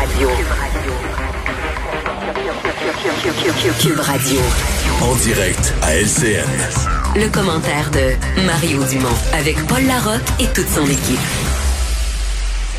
Radio. 0.00 0.28
Cube 3.80 4.00
Radio. 4.00 4.40
En 5.02 5.14
direct 5.16 5.74
à 5.82 5.94
LCN. 5.94 6.48
Le 7.16 7.28
commentaire 7.28 7.90
de 7.90 8.46
Mario 8.46 8.82
Dumont 8.84 9.08
avec 9.34 9.56
Paul 9.66 9.84
Larocque 9.84 10.22
et 10.38 10.46
toute 10.46 10.68
son 10.68 10.86
équipe. 10.86 11.18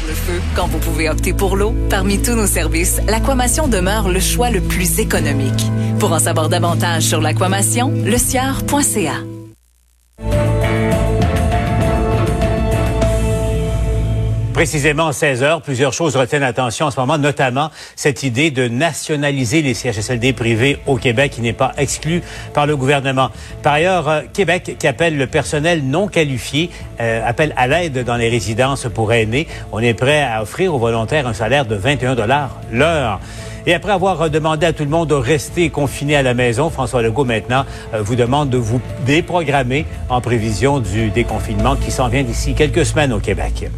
Le 0.07 0.13
feu, 0.15 0.41
quand 0.55 0.65
vous 0.65 0.79
pouvez 0.79 1.09
opter 1.09 1.33
pour 1.33 1.57
l'eau, 1.57 1.75
parmi 1.91 2.19
tous 2.19 2.33
nos 2.33 2.47
services, 2.47 2.99
l'aquamation 3.07 3.67
demeure 3.67 4.09
le 4.09 4.19
choix 4.19 4.49
le 4.49 4.61
plus 4.61 4.97
économique. 4.97 5.67
Pour 5.99 6.13
en 6.13 6.19
savoir 6.19 6.49
davantage 6.49 7.03
sur 7.03 7.21
l'aquamation, 7.21 7.91
leciard.ca. 8.03 9.30
Précisément 14.61 15.11
16 15.11 15.41
heures, 15.41 15.61
plusieurs 15.63 15.91
choses 15.91 16.15
retiennent 16.15 16.43
l'attention 16.43 16.85
en 16.85 16.91
ce 16.91 16.99
moment, 16.99 17.17
notamment 17.17 17.71
cette 17.95 18.21
idée 18.21 18.51
de 18.51 18.67
nationaliser 18.67 19.63
les 19.63 19.73
CHSLD 19.73 20.33
privés 20.33 20.77
au 20.85 20.97
Québec 20.97 21.31
qui 21.31 21.41
n'est 21.41 21.51
pas 21.51 21.71
exclue 21.79 22.21
par 22.53 22.67
le 22.67 22.77
gouvernement. 22.77 23.31
Par 23.63 23.73
ailleurs, 23.73 24.07
euh, 24.07 24.21
Québec 24.31 24.75
qui 24.77 24.85
appelle 24.85 25.17
le 25.17 25.25
personnel 25.25 25.83
non 25.83 26.07
qualifié, 26.07 26.69
euh, 26.99 27.27
appelle 27.27 27.55
à 27.57 27.65
l'aide 27.65 28.03
dans 28.03 28.17
les 28.17 28.29
résidences 28.29 28.85
pour 28.93 29.11
aînés. 29.11 29.47
On 29.71 29.79
est 29.79 29.95
prêt 29.95 30.21
à 30.21 30.43
offrir 30.43 30.75
aux 30.75 30.77
volontaires 30.77 31.25
un 31.25 31.33
salaire 31.33 31.65
de 31.65 31.73
21 31.73 32.13
dollars 32.13 32.55
l'heure. 32.71 33.19
Et 33.65 33.73
après 33.73 33.93
avoir 33.93 34.29
demandé 34.29 34.67
à 34.67 34.73
tout 34.73 34.83
le 34.83 34.91
monde 34.91 35.09
de 35.09 35.15
rester 35.15 35.71
confiné 35.71 36.15
à 36.15 36.21
la 36.21 36.35
maison, 36.35 36.69
François 36.69 37.01
Legault 37.01 37.25
maintenant 37.25 37.65
euh, 37.95 38.03
vous 38.03 38.15
demande 38.15 38.51
de 38.51 38.57
vous 38.57 38.79
déprogrammer 39.07 39.87
en 40.07 40.21
prévision 40.21 40.79
du 40.79 41.09
déconfinement 41.09 41.75
qui 41.75 41.89
s'en 41.89 42.09
vient 42.09 42.21
d'ici 42.21 42.53
quelques 42.53 42.85
semaines 42.85 43.11
au 43.11 43.19
Québec. 43.19 43.71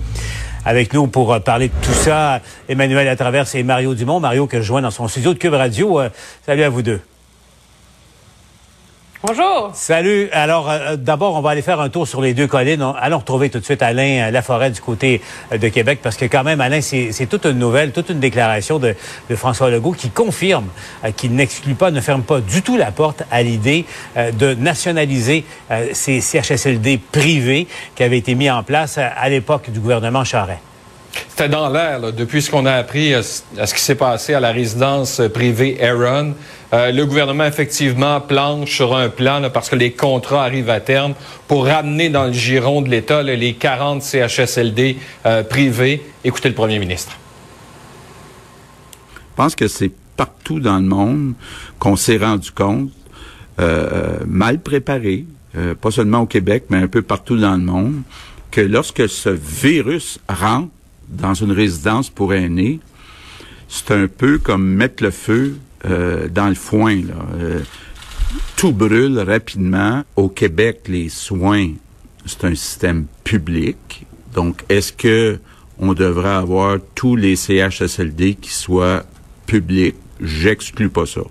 Avec 0.65 0.93
nous 0.93 1.07
pour 1.07 1.33
euh, 1.33 1.39
parler 1.39 1.67
de 1.67 1.73
tout 1.81 1.93
ça, 1.93 2.39
Emmanuel 2.69 3.07
à 3.07 3.15
travers 3.15 3.53
et 3.53 3.63
Mario 3.63 3.95
Dumont. 3.95 4.19
Mario 4.19 4.47
que 4.47 4.57
je 4.57 4.63
joins 4.63 4.81
dans 4.81 4.91
son 4.91 5.07
studio 5.07 5.33
de 5.33 5.39
Cube 5.39 5.53
Radio. 5.53 5.99
Euh, 5.99 6.09
salut 6.45 6.63
à 6.63 6.69
vous 6.69 6.81
deux. 6.81 7.01
Bonjour. 9.25 9.71
Salut. 9.73 10.27
Alors, 10.33 10.69
euh, 10.69 10.97
d'abord, 10.97 11.35
on 11.35 11.41
va 11.41 11.51
aller 11.51 11.61
faire 11.61 11.79
un 11.79 11.87
tour 11.87 12.05
sur 12.05 12.19
les 12.19 12.33
deux 12.33 12.45
collines. 12.45 12.85
Allons 12.99 13.19
retrouver 13.19 13.49
tout 13.49 13.59
de 13.59 13.63
suite 13.63 13.81
Alain 13.81 14.29
Laforêt 14.31 14.69
du 14.69 14.81
côté 14.81 15.21
de 15.49 15.67
Québec, 15.69 15.99
parce 16.03 16.17
que 16.17 16.25
quand 16.25 16.43
même, 16.43 16.59
Alain, 16.59 16.81
c'est 16.81 17.25
toute 17.29 17.45
une 17.45 17.57
nouvelle, 17.57 17.93
toute 17.93 18.09
une 18.09 18.19
déclaration 18.19 18.79
de, 18.79 18.93
François 19.33 19.69
Legault 19.69 19.93
qui 19.93 20.09
confirme 20.09 20.67
qu'il 21.15 21.35
n'exclut 21.35 21.75
pas, 21.75 21.89
ne 21.89 22.01
ferme 22.01 22.23
pas 22.23 22.41
du 22.41 22.63
tout 22.63 22.75
la 22.75 22.91
porte 22.91 23.23
à 23.31 23.43
l'idée 23.43 23.85
de 24.17 24.55
nationaliser 24.55 25.45
ces 25.93 26.19
CHSLD 26.19 26.99
privés 27.11 27.67
qui 27.95 28.03
avaient 28.03 28.17
été 28.17 28.35
mis 28.35 28.51
en 28.51 28.61
place 28.61 28.97
à 28.97 29.29
l'époque 29.29 29.71
du 29.71 29.79
gouvernement 29.79 30.25
Charest. 30.25 30.72
C'était 31.29 31.49
dans 31.49 31.69
l'air, 31.69 32.13
depuis 32.13 32.41
ce 32.41 32.51
qu'on 32.51 32.65
a 32.65 32.73
appris 32.73 33.13
à 33.13 33.23
ce 33.23 33.73
qui 33.73 33.81
s'est 33.81 33.95
passé 33.95 34.33
à 34.33 34.39
la 34.39 34.51
résidence 34.51 35.21
privée 35.33 35.77
Aaron. 35.81 36.33
Euh, 36.73 36.91
le 36.91 37.05
gouvernement, 37.05 37.45
effectivement, 37.45 38.19
planche 38.19 38.75
sur 38.75 38.95
un 38.95 39.09
plan 39.09 39.41
parce 39.53 39.69
que 39.69 39.75
les 39.75 39.91
contrats 39.91 40.43
arrivent 40.43 40.71
à 40.71 40.79
terme 40.79 41.13
pour 41.47 41.65
ramener 41.65 42.09
dans 42.09 42.25
le 42.25 42.33
giron 42.33 42.81
de 42.81 42.89
l'État 42.89 43.21
les 43.21 43.53
40 43.53 44.01
CHSLD 44.01 44.97
euh, 45.25 45.43
privés. 45.43 46.03
Écoutez 46.23 46.49
le 46.49 46.55
premier 46.55 46.79
ministre. 46.79 47.13
Je 49.15 49.35
pense 49.35 49.55
que 49.55 49.67
c'est 49.67 49.91
partout 50.17 50.59
dans 50.59 50.77
le 50.77 50.85
monde 50.85 51.33
qu'on 51.79 51.95
s'est 51.95 52.17
rendu 52.17 52.51
compte, 52.51 52.91
euh, 53.59 54.17
mal 54.27 54.59
préparé, 54.59 55.25
pas 55.81 55.91
seulement 55.91 56.21
au 56.21 56.25
Québec, 56.25 56.65
mais 56.69 56.77
un 56.77 56.87
peu 56.87 57.03
partout 57.03 57.37
dans 57.37 57.53
le 57.53 57.63
monde, 57.63 58.01
que 58.49 58.61
lorsque 58.61 59.07
ce 59.07 59.29
virus 59.29 60.19
rentre 60.27 60.69
dans 61.13 61.33
une 61.33 61.51
résidence 61.51 62.09
pour 62.09 62.33
aînés, 62.33 62.79
c'est 63.67 63.91
un 63.91 64.07
peu 64.07 64.37
comme 64.37 64.65
mettre 64.65 65.03
le 65.03 65.11
feu 65.11 65.57
euh, 65.85 66.27
dans 66.27 66.47
le 66.47 66.55
foin. 66.55 66.95
Là. 66.95 67.25
Euh, 67.35 67.59
tout 68.55 68.71
brûle 68.71 69.19
rapidement. 69.19 70.03
Au 70.15 70.29
Québec, 70.29 70.81
les 70.87 71.09
soins, 71.09 71.69
c'est 72.25 72.45
un 72.45 72.55
système 72.55 73.05
public. 73.23 74.05
Donc, 74.33 74.63
est-ce 74.69 74.93
que 74.93 75.39
on 75.79 75.93
devrait 75.93 76.29
avoir 76.29 76.77
tous 76.95 77.15
les 77.15 77.35
CHSLD 77.35 78.35
qui 78.35 78.51
soient 78.51 79.03
publics? 79.45 79.95
J'exclus 80.21 80.89
pas 80.89 81.05
ça. 81.05 81.21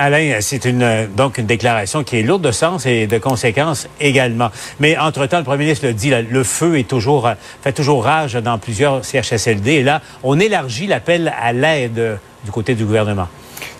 Alain, 0.00 0.38
c'est 0.40 0.64
une 0.64 1.08
donc 1.14 1.36
une 1.36 1.44
déclaration 1.44 2.04
qui 2.04 2.16
est 2.16 2.22
lourde 2.22 2.40
de 2.40 2.52
sens 2.52 2.86
et 2.86 3.06
de 3.06 3.18
conséquences 3.18 3.86
également. 4.00 4.50
Mais 4.78 4.96
entre-temps, 4.96 5.36
le 5.36 5.44
premier 5.44 5.64
ministre 5.64 5.86
le 5.86 5.92
dit, 5.92 6.10
le 6.10 6.42
feu 6.42 6.78
est 6.78 6.88
toujours 6.88 7.28
fait 7.62 7.72
toujours 7.72 8.04
rage 8.04 8.32
dans 8.32 8.56
plusieurs 8.56 9.04
CHSLD. 9.04 9.72
Et 9.72 9.82
là, 9.82 10.00
on 10.22 10.40
élargit 10.40 10.86
l'appel 10.86 11.30
à 11.38 11.52
l'aide 11.52 12.18
du 12.46 12.50
côté 12.50 12.74
du 12.74 12.86
gouvernement. 12.86 13.28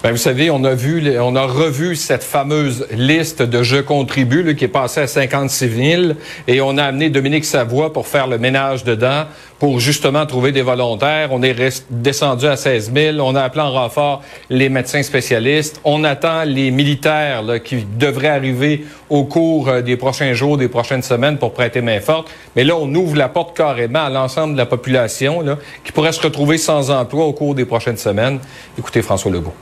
Ben, 0.02 0.12
vous 0.12 0.16
savez, 0.16 0.50
on 0.50 0.64
a 0.64 0.72
vu, 0.72 1.18
on 1.18 1.36
a 1.36 1.42
revu 1.42 1.94
cette 1.94 2.24
fameuse 2.24 2.86
liste 2.90 3.42
de 3.42 3.62
je 3.62 3.76
contribue 3.76 4.56
qui 4.56 4.64
est 4.64 4.68
passée 4.68 5.02
à 5.02 5.06
56 5.06 5.68
000 5.68 6.02
et 6.48 6.62
on 6.62 6.78
a 6.78 6.84
amené 6.84 7.10
Dominique 7.10 7.44
Savoie 7.44 7.92
pour 7.92 8.06
faire 8.06 8.26
le 8.26 8.38
ménage 8.38 8.82
dedans, 8.82 9.24
pour 9.58 9.78
justement 9.78 10.24
trouver 10.24 10.52
des 10.52 10.62
volontaires. 10.62 11.28
On 11.32 11.42
est 11.42 11.84
descendu 11.90 12.46
à 12.46 12.56
16 12.56 12.92
000. 12.94 13.18
On 13.18 13.34
a 13.34 13.42
appelé 13.42 13.60
en 13.60 13.72
renfort 13.72 14.22
les 14.48 14.70
médecins 14.70 15.02
spécialistes. 15.02 15.82
On 15.84 16.02
attend 16.02 16.44
les 16.44 16.70
militaires 16.70 17.44
qui 17.62 17.84
devraient 17.98 18.28
arriver 18.28 18.86
au 19.10 19.24
cours 19.24 19.68
euh, 19.68 19.82
des 19.82 19.98
prochains 19.98 20.32
jours, 20.32 20.56
des 20.56 20.68
prochaines 20.68 21.02
semaines 21.02 21.36
pour 21.36 21.52
prêter 21.52 21.82
main 21.82 22.00
forte. 22.00 22.30
Mais 22.56 22.64
là, 22.64 22.74
on 22.74 22.94
ouvre 22.94 23.16
la 23.16 23.28
porte 23.28 23.54
carrément 23.54 24.06
à 24.06 24.08
l'ensemble 24.08 24.54
de 24.54 24.58
la 24.58 24.66
population 24.66 25.42
là, 25.42 25.58
qui 25.84 25.92
pourrait 25.92 26.12
se 26.12 26.22
retrouver 26.22 26.56
sans 26.56 26.90
emploi 26.90 27.26
au 27.26 27.34
cours 27.34 27.54
des 27.54 27.66
prochaines 27.66 27.98
semaines. 27.98 28.38
Écoutez 28.78 29.02
François 29.02 29.30
Legault 29.30 29.52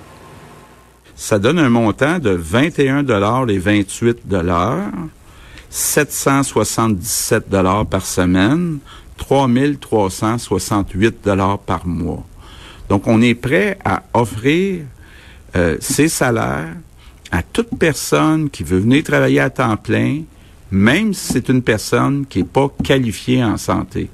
ça 1.18 1.38
donne 1.40 1.58
un 1.58 1.68
montant 1.68 2.20
de 2.20 2.30
21 2.30 3.02
dollars 3.02 3.50
et 3.50 3.58
28 3.58 4.28
dollars, 4.28 4.92
777 5.68 7.50
dollars 7.50 7.86
par 7.86 8.06
semaine, 8.06 8.78
3368 9.16 11.16
dollars 11.24 11.58
par 11.58 11.88
mois. 11.88 12.24
Donc, 12.88 13.08
on 13.08 13.20
est 13.20 13.34
prêt 13.34 13.76
à 13.84 14.04
offrir 14.14 14.84
euh, 15.56 15.76
ces 15.80 16.08
salaires 16.08 16.76
à 17.32 17.42
toute 17.42 17.76
personne 17.76 18.48
qui 18.48 18.62
veut 18.62 18.78
venir 18.78 19.02
travailler 19.02 19.40
à 19.40 19.50
temps 19.50 19.76
plein, 19.76 20.22
même 20.70 21.14
si 21.14 21.32
c'est 21.32 21.48
une 21.48 21.62
personne 21.62 22.26
qui 22.26 22.38
n'est 22.38 22.44
pas 22.44 22.68
qualifiée 22.84 23.42
en 23.42 23.56
santé 23.56 24.08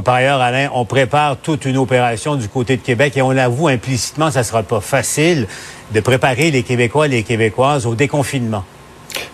par 0.00 0.14
ailleurs, 0.14 0.40
Alain, 0.40 0.70
on 0.74 0.84
prépare 0.86 1.36
toute 1.36 1.66
une 1.66 1.76
opération 1.76 2.36
du 2.36 2.48
côté 2.48 2.76
de 2.76 2.82
Québec 2.82 3.16
et 3.16 3.22
on 3.22 3.30
avoue 3.30 3.68
implicitement, 3.68 4.30
ça 4.30 4.42
sera 4.42 4.62
pas 4.62 4.80
facile 4.80 5.46
de 5.92 6.00
préparer 6.00 6.50
les 6.50 6.62
Québécois 6.62 7.06
et 7.06 7.10
les 7.10 7.22
Québécoises 7.22 7.86
au 7.86 7.94
déconfinement. 7.94 8.64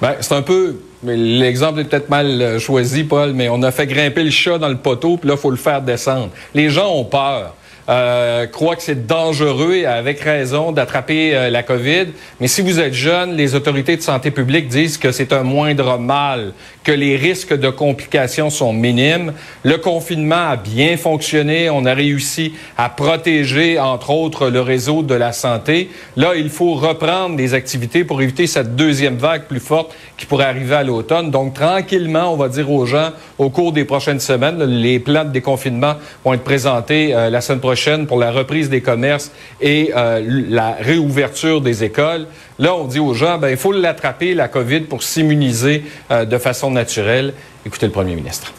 Ben, 0.03 0.17
c'est 0.21 0.35
un 0.35 0.43
peu 0.43 0.79
L'exemple 1.05 1.81
est 1.81 1.85
peut-être 1.85 2.09
mal 2.09 2.43
euh, 2.43 2.59
choisi, 2.59 3.05
Paul, 3.05 3.33
mais 3.33 3.49
on 3.49 3.63
a 3.63 3.71
fait 3.71 3.87
grimper 3.87 4.25
le 4.25 4.31
chat 4.31 4.59
dans 4.59 4.69
le 4.69 4.79
poteau, 4.79 5.17
puis 5.17 5.29
là, 5.29 5.37
il 5.37 5.41
faut 5.41 5.51
le 5.51 5.57
faire 5.57 5.81
descendre. 5.81 6.31
Les 6.55 6.71
gens 6.71 6.91
ont 6.93 7.05
peur 7.05 7.55
euh, 7.89 8.47
croient 8.47 8.77
que 8.77 8.83
c'est 8.83 9.07
dangereux, 9.07 9.85
avec 9.87 10.21
raison, 10.21 10.73
d'attraper 10.73 11.35
euh, 11.35 11.49
la 11.49 11.63
COVID. 11.63 12.09
Mais 12.39 12.47
si 12.47 12.61
vous 12.61 12.81
êtes 12.81 12.93
jeune, 12.93 13.35
les 13.35 13.55
autorités 13.55 13.97
de 13.97 14.03
santé 14.03 14.31
publique 14.31 14.69
disent 14.69 14.99
que 14.99 15.11
c'est 15.11 15.33
un 15.33 15.43
moindre 15.43 15.99
mal, 15.99 16.53
que 16.85 16.93
les 16.93 17.17
risques 17.17 17.59
de 17.59 17.71
complications 17.71 18.51
sont 18.51 18.75
minimes. 18.75 19.33
Le 19.63 19.79
confinement 19.79 20.51
a 20.51 20.57
bien 20.57 20.99
fonctionné. 20.99 21.71
On 21.71 21.87
a 21.87 21.95
réussi 21.95 22.53
à 22.77 22.91
protéger, 22.91 23.79
entre 23.79 24.11
autres, 24.11 24.51
le 24.51 24.61
réseau 24.61 25.03
de 25.03 25.15
la 25.15 25.33
santé. 25.33 25.89
Là, 26.17 26.33
il 26.37 26.51
faut 26.51 26.75
reprendre 26.75 27.37
des 27.37 27.55
activités 27.55 28.05
pour 28.05 28.21
éviter 28.21 28.47
cette 28.47 28.77
deuxième 28.77 29.17
vague 29.17 29.45
plus 29.45 29.61
forte 29.61 29.95
qui 30.19 30.27
pourrait 30.27 30.45
arriver 30.45 30.75
à 30.75 30.83
l'automne. 30.83 31.31
Donc, 31.31 31.55
tranquillement, 31.55 32.35
on 32.35 32.37
va 32.37 32.49
dire 32.49 32.71
aux 32.71 32.85
gens, 32.85 33.13
au 33.39 33.49
cours 33.49 33.73
des 33.73 33.87
prochaines 33.87 34.21
semaines, 34.21 34.63
les 34.63 34.99
plans 34.99 35.25
de 35.25 35.31
déconfinement 35.31 35.95
vont 36.23 36.35
être 36.35 36.45
présentés 36.45 37.15
euh, 37.15 37.31
la 37.31 37.41
semaine 37.41 37.61
prochaine 37.61 37.78
pour 38.07 38.19
la 38.19 38.33
reprise 38.33 38.69
des 38.69 38.81
commerces 38.81 39.31
et 39.61 39.93
euh, 39.97 40.21
la 40.49 40.73
réouverture 40.73 41.61
des 41.61 41.85
écoles. 41.85 42.27
Là, 42.59 42.75
on 42.75 42.87
dit 42.87 42.99
aux 42.99 43.15
gens, 43.15 43.39
ben, 43.39 43.51
il 43.51 43.57
faut 43.57 43.73
l'attraper, 43.73 44.35
la 44.35 44.49
COVID, 44.49 44.81
pour 44.81 45.03
s'immuniser 45.03 45.85
euh, 46.11 46.25
de 46.25 46.39
façon 46.39 46.71
naturelle. 46.71 47.35
Écoutez 47.65 47.87
le 47.87 47.93
premier 47.93 48.17
ministre. 48.17 48.53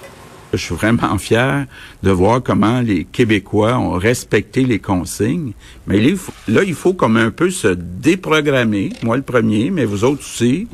Je 0.54 0.58
suis 0.58 0.74
vraiment 0.74 1.18
fier 1.18 1.66
de 2.02 2.12
voir 2.12 2.42
comment 2.42 2.80
les 2.80 3.04
Québécois 3.04 3.78
ont 3.78 3.92
respecté 3.92 4.64
les 4.64 4.80
consignes. 4.80 5.52
Mais 5.86 6.00
là, 6.48 6.64
il 6.64 6.74
faut 6.74 6.94
comme 6.94 7.18
un 7.18 7.30
peu 7.30 7.52
se 7.52 7.68
déprogrammer, 7.68 8.92
moi 9.04 9.18
le 9.18 9.24
premier, 9.24 9.70
mais 9.70 9.86
vous 9.86 10.04
autres 10.06 10.22
aussi, 10.22 10.68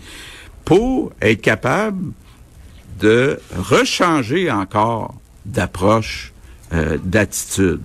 pour 0.64 1.12
être 1.22 1.42
capable 1.42 2.14
de 3.00 3.40
rechanger 3.58 4.50
encore 4.50 5.16
d'approche, 5.46 6.32
euh, 6.74 6.98
d'attitude. 7.04 7.82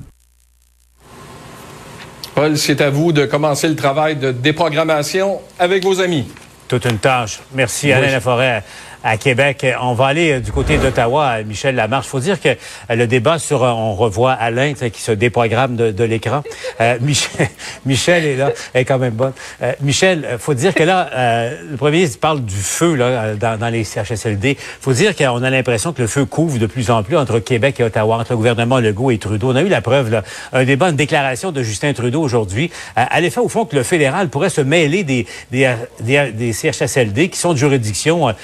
Paul, 2.41 2.57
c'est 2.57 2.81
à 2.81 2.89
vous 2.89 3.13
de 3.13 3.27
commencer 3.27 3.69
le 3.69 3.77
travail 3.77 4.17
de 4.17 4.33
déprogrammation 4.33 5.43
avec 5.59 5.85
vos 5.85 6.01
amis. 6.01 6.27
Toute 6.69 6.87
une 6.87 6.97
tâche. 6.97 7.41
Merci, 7.53 7.93
Alain 7.93 8.13
Laforêt, 8.13 8.65
à 9.05 9.17
Québec. 9.17 9.67
On 9.81 9.95
va 9.95 10.07
aller 10.07 10.33
euh, 10.33 10.41
du 10.41 10.53
côté 10.53 10.79
d'Ottawa, 10.79 11.43
Michel 11.43 11.75
Lamarche. 11.75 12.07
Faut 12.07 12.21
dire 12.21 12.41
que 12.41 12.49
euh, 12.49 12.97
le 12.97 13.07
débat 13.07 13.39
sur, 13.39 13.65
euh, 13.65 13.71
on 13.71 13.95
revoit 13.95 14.33
Alain 14.33 14.75
qui 14.75 15.01
se 15.01 15.13
déprogramme 15.13 15.77
de, 15.77 16.05
l'écran. 16.05 16.43
Michel, 17.01 17.49
Michel 17.87 18.25
est 18.25 18.37
là, 18.37 18.53
elle 18.73 18.83
est 18.83 18.85
quand 18.85 18.99
même 18.99 19.13
bonne. 19.13 19.33
Michel, 19.81 20.37
faut 20.39 20.55
dire 20.55 20.75
que 20.75 20.83
là, 20.83 21.51
le 21.71 21.77
premier 21.77 21.99
ministre 21.99 22.19
parle 22.19 22.41
du 22.41 22.57
feu 22.57 22.95
là, 22.95 23.35
dans, 23.35 23.73
les 23.73 23.85
CHSLD. 23.85 24.57
faut 24.81 24.93
dire 24.93 25.15
qu'on 25.15 25.43
a 25.43 25.51
l'impression 25.51 25.93
que 25.93 26.03
le 26.03 26.09
feu 26.09 26.25
couvre 26.25 26.59
de 26.59 26.67
plus 26.67 26.91
en 26.91 27.03
plus 27.03 27.17
entre 27.17 27.39
Québec 27.39 27.79
et 27.81 27.85
Ottawa, 27.85 28.17
entre 28.17 28.33
le 28.33 28.37
gouvernement 28.37 28.81
Legault 28.81 29.11
et 29.11 29.19
Trudeau. 29.19 29.53
On 29.53 29.57
a 29.57 29.63
eu 29.63 29.69
la 29.69 29.83
preuve, 29.83 30.11
là, 30.11 30.23
un 30.53 30.65
débat, 30.65 30.89
une 30.89 30.97
déclaration 30.97 31.53
de 31.53 31.63
Justin 31.63 31.93
Trudeau 31.93 32.23
aujourd'hui, 32.23 32.71
à 32.97 33.21
l'effet, 33.21 33.41
au 33.41 33.49
fond, 33.49 33.65
que 33.65 33.77
le 33.77 33.83
fédéral 33.83 34.29
pourrait 34.29 34.51
se 34.51 34.61
mêler 34.61 35.05
des, 35.05 35.27
des, 35.51 35.75
des, 36.01 36.53
CHSLD 36.53 37.29
qui 37.29 37.39
sont 37.39 37.53
de 37.53 37.59
juridiction 37.59 38.35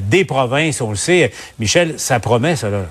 des 0.00 0.24
provinces, 0.24 0.80
on 0.80 0.90
le 0.90 0.96
sait. 0.96 1.32
Michel, 1.58 1.98
ça 1.98 2.20
promet, 2.20 2.56
ça, 2.56 2.70
là. 2.70 2.82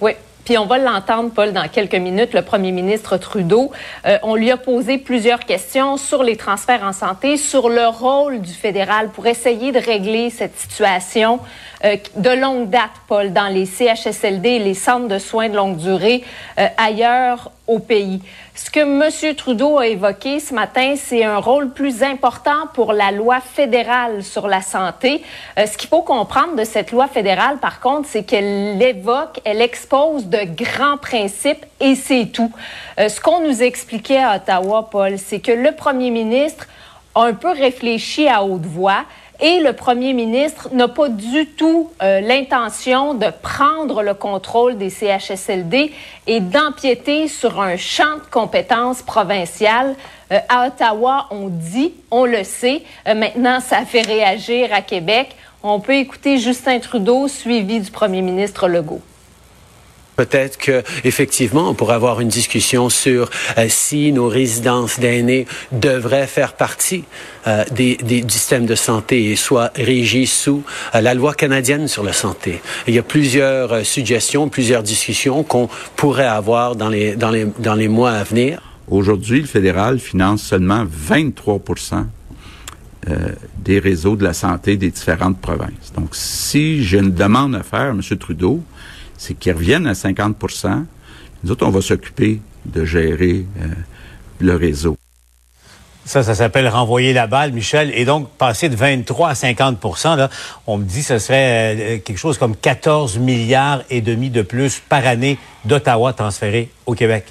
Oui. 0.00 0.12
Puis 0.44 0.58
on 0.58 0.66
va 0.66 0.78
l'entendre, 0.78 1.30
Paul, 1.32 1.52
dans 1.52 1.68
quelques 1.68 1.94
minutes, 1.94 2.34
le 2.34 2.42
premier 2.42 2.72
ministre 2.72 3.16
Trudeau. 3.16 3.70
Euh, 4.06 4.18
on 4.24 4.34
lui 4.34 4.50
a 4.50 4.56
posé 4.56 4.98
plusieurs 4.98 5.40
questions 5.40 5.96
sur 5.96 6.24
les 6.24 6.36
transferts 6.36 6.82
en 6.82 6.92
santé, 6.92 7.36
sur 7.36 7.68
le 7.68 7.86
rôle 7.86 8.40
du 8.40 8.52
fédéral 8.52 9.10
pour 9.10 9.26
essayer 9.28 9.70
de 9.70 9.78
régler 9.78 10.30
cette 10.30 10.58
situation 10.58 11.38
euh, 11.84 11.96
de 12.16 12.30
longue 12.30 12.70
date, 12.70 12.90
Paul, 13.08 13.32
dans 13.32 13.48
les 13.48 13.66
CHSLD, 13.66 14.60
les 14.60 14.74
centres 14.74 15.08
de 15.08 15.18
soins 15.18 15.48
de 15.48 15.56
longue 15.56 15.76
durée 15.76 16.22
euh, 16.58 16.66
ailleurs 16.76 17.50
au 17.66 17.80
pays. 17.80 18.20
Ce 18.54 18.70
que 18.70 18.80
M. 18.80 19.34
Trudeau 19.34 19.78
a 19.78 19.86
évoqué 19.88 20.38
ce 20.38 20.54
matin, 20.54 20.94
c'est 20.96 21.24
un 21.24 21.38
rôle 21.38 21.70
plus 21.70 22.02
important 22.02 22.66
pour 22.74 22.92
la 22.92 23.10
loi 23.10 23.40
fédérale 23.40 24.22
sur 24.22 24.46
la 24.46 24.60
santé. 24.60 25.22
Euh, 25.58 25.66
ce 25.66 25.76
qu'il 25.76 25.88
faut 25.88 26.02
comprendre 26.02 26.54
de 26.54 26.64
cette 26.64 26.92
loi 26.92 27.08
fédérale, 27.08 27.58
par 27.58 27.80
contre, 27.80 28.08
c'est 28.08 28.22
qu'elle 28.22 28.80
évoque, 28.80 29.40
elle 29.44 29.60
expose 29.60 30.26
de 30.26 30.40
grands 30.44 30.98
principes 30.98 31.66
et 31.80 31.94
c'est 31.96 32.26
tout. 32.26 32.52
Ce 32.98 33.20
qu'on 33.20 33.40
nous 33.40 33.62
expliquait 33.62 34.22
à 34.22 34.36
Ottawa, 34.36 34.88
Paul, 34.90 35.18
c'est 35.18 35.40
que 35.40 35.50
le 35.50 35.72
premier 35.72 36.10
ministre 36.10 36.66
a 37.14 37.24
un 37.24 37.34
peu 37.34 37.50
réfléchi 37.50 38.28
à 38.28 38.44
haute 38.44 38.66
voix 38.66 39.04
et 39.40 39.60
le 39.60 39.72
premier 39.72 40.12
ministre 40.12 40.68
n'a 40.72 40.88
pas 40.88 41.08
du 41.08 41.46
tout 41.46 41.90
euh, 42.02 42.20
l'intention 42.20 43.14
de 43.14 43.26
prendre 43.42 44.02
le 44.02 44.14
contrôle 44.14 44.78
des 44.78 44.90
CHSLD 44.90 45.92
et 46.26 46.40
d'empiéter 46.40 47.28
sur 47.28 47.60
un 47.60 47.76
champ 47.76 48.16
de 48.16 48.30
compétences 48.30 49.02
provinciales. 49.02 49.96
Euh, 50.30 50.38
à 50.48 50.68
Ottawa, 50.68 51.26
on 51.30 51.48
dit, 51.48 51.94
on 52.10 52.24
le 52.24 52.44
sait. 52.44 52.82
Euh, 53.08 53.14
maintenant, 53.14 53.60
ça 53.60 53.84
fait 53.84 54.02
réagir 54.02 54.72
à 54.72 54.80
Québec. 54.80 55.34
On 55.62 55.80
peut 55.80 55.94
écouter 55.94 56.38
Justin 56.38 56.78
Trudeau 56.78 57.28
suivi 57.28 57.80
du 57.80 57.90
premier 57.90 58.22
ministre 58.22 58.68
Legault. 58.68 59.02
Peut-être 60.16 60.58
que 60.58 60.82
effectivement, 61.04 61.70
on 61.70 61.74
pourrait 61.74 61.94
avoir 61.94 62.20
une 62.20 62.28
discussion 62.28 62.90
sur 62.90 63.30
euh, 63.56 63.66
si 63.68 64.12
nos 64.12 64.28
résidences 64.28 65.00
d'aînés 65.00 65.46
devraient 65.72 66.26
faire 66.26 66.52
partie 66.52 67.04
euh, 67.46 67.64
des, 67.72 67.96
des, 67.96 68.20
du 68.20 68.32
système 68.32 68.66
de 68.66 68.74
santé 68.74 69.30
et 69.30 69.36
soient 69.36 69.70
régies 69.74 70.26
sous 70.26 70.62
euh, 70.94 71.00
la 71.00 71.14
loi 71.14 71.32
canadienne 71.32 71.88
sur 71.88 72.02
la 72.02 72.12
santé. 72.12 72.60
Il 72.86 72.94
y 72.94 72.98
a 72.98 73.02
plusieurs 73.02 73.86
suggestions, 73.86 74.48
plusieurs 74.48 74.82
discussions 74.82 75.42
qu'on 75.44 75.68
pourrait 75.96 76.26
avoir 76.26 76.76
dans 76.76 76.90
les, 76.90 77.16
dans, 77.16 77.30
les, 77.30 77.46
dans 77.58 77.74
les 77.74 77.88
mois 77.88 78.12
à 78.12 78.22
venir. 78.22 78.60
Aujourd'hui, 78.88 79.40
le 79.40 79.46
fédéral 79.46 79.98
finance 79.98 80.42
seulement 80.42 80.84
23% 80.84 82.04
des 83.58 83.80
réseaux 83.80 84.14
de 84.14 84.22
la 84.22 84.32
santé 84.32 84.76
des 84.76 84.90
différentes 84.90 85.40
provinces. 85.40 85.92
Donc, 85.96 86.10
si 86.12 86.84
j'ai 86.84 86.98
une 86.98 87.12
demande 87.12 87.56
à 87.56 87.64
faire, 87.64 87.90
M. 87.90 88.00
Trudeau, 88.18 88.62
c'est 89.22 89.34
qu'ils 89.34 89.52
reviennent 89.52 89.86
à 89.86 89.92
50% 89.92 90.84
Nous 91.44 91.52
autres, 91.52 91.64
on 91.64 91.70
va 91.70 91.80
s'occuper 91.80 92.40
de 92.66 92.84
gérer 92.84 93.46
euh, 93.60 93.68
le 94.40 94.56
réseau. 94.56 94.96
Ça, 96.04 96.24
ça 96.24 96.34
s'appelle 96.34 96.66
renvoyer 96.66 97.12
la 97.12 97.28
balle, 97.28 97.52
Michel. 97.52 97.92
Et 97.94 98.04
donc, 98.04 98.28
passer 98.30 98.68
de 98.68 98.74
23 98.74 99.28
à 99.28 99.34
50 99.36 99.78
là, 100.16 100.28
on 100.66 100.78
me 100.78 100.84
dit 100.84 101.02
que 101.02 101.06
ce 101.06 101.18
serait 101.18 101.76
euh, 101.76 101.98
quelque 101.98 102.18
chose 102.18 102.36
comme 102.36 102.56
14 102.56 103.18
milliards 103.18 103.82
et 103.90 104.00
demi 104.00 104.28
de 104.28 104.42
plus 104.42 104.80
par 104.88 105.06
année 105.06 105.38
d'Ottawa 105.64 106.12
transférés 106.12 106.70
au 106.86 106.94
Québec. 106.94 107.26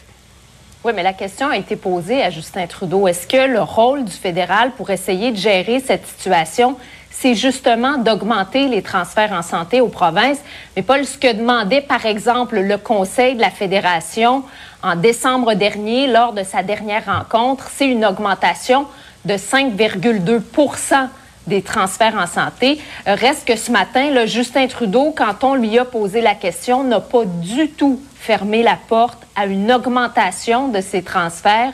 Oui, 0.86 0.94
mais 0.96 1.04
la 1.04 1.14
question 1.14 1.50
a 1.50 1.58
été 1.58 1.76
posée 1.76 2.24
à 2.24 2.30
Justin 2.30 2.68
Trudeau. 2.68 3.06
Est-ce 3.10 3.28
que 3.28 3.52
le 3.52 3.62
rôle 3.62 4.06
du 4.06 4.14
fédéral 4.14 4.72
pour 4.78 4.90
essayer 4.92 5.32
de 5.32 5.38
gérer 5.38 5.82
cette 5.82 6.08
situation, 6.08 6.78
c'est 7.22 7.36
justement 7.36 8.00
d'augmenter 8.00 8.68
les 8.68 8.82
transferts 8.82 9.32
en 9.32 9.44
santé 9.44 9.80
aux 9.80 9.90
provinces. 9.90 10.40
Mais 10.76 10.82
Paul, 10.82 11.06
ce 11.06 11.20
que 11.20 11.32
demandait 11.32 11.82
par 11.82 12.08
exemple 12.08 12.60
le 12.60 12.78
Conseil 12.78 13.36
de 13.36 13.42
la 13.42 13.52
Fédération 13.52 14.44
en 14.82 14.96
décembre 14.96 15.54
dernier, 15.54 16.08
lors 16.08 16.34
de 16.34 16.44
sa 16.44 16.64
dernière 16.64 17.06
rencontre, 17.06 17.70
c'est 17.72 17.88
une 17.88 18.06
augmentation 18.06 18.88
de 19.26 19.36
5,2% 19.36 21.10
des 21.46 21.62
transferts 21.62 22.16
en 22.16 22.26
santé. 22.26 22.80
Euh, 23.08 23.14
reste 23.14 23.48
que 23.48 23.56
ce 23.56 23.72
matin, 23.72 24.10
le 24.10 24.26
Justin 24.26 24.66
Trudeau, 24.66 25.14
quand 25.16 25.44
on 25.44 25.54
lui 25.54 25.78
a 25.78 25.86
posé 25.86 26.22
la 26.22 26.34
question, 26.34 26.84
n'a 26.84 27.00
pas 27.00 27.26
du 27.26 27.70
tout 27.70 28.02
fermé 28.16 28.64
la 28.64 28.78
porte 28.88 29.22
à 29.36 29.46
une 29.46 29.72
augmentation 29.72 30.70
de 30.70 30.82
ces 30.82 31.04
transferts. 31.04 31.74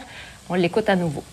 On 0.49 0.55
l'écoute 0.55 0.89
à 0.89 0.97
nouveau. 0.97 1.23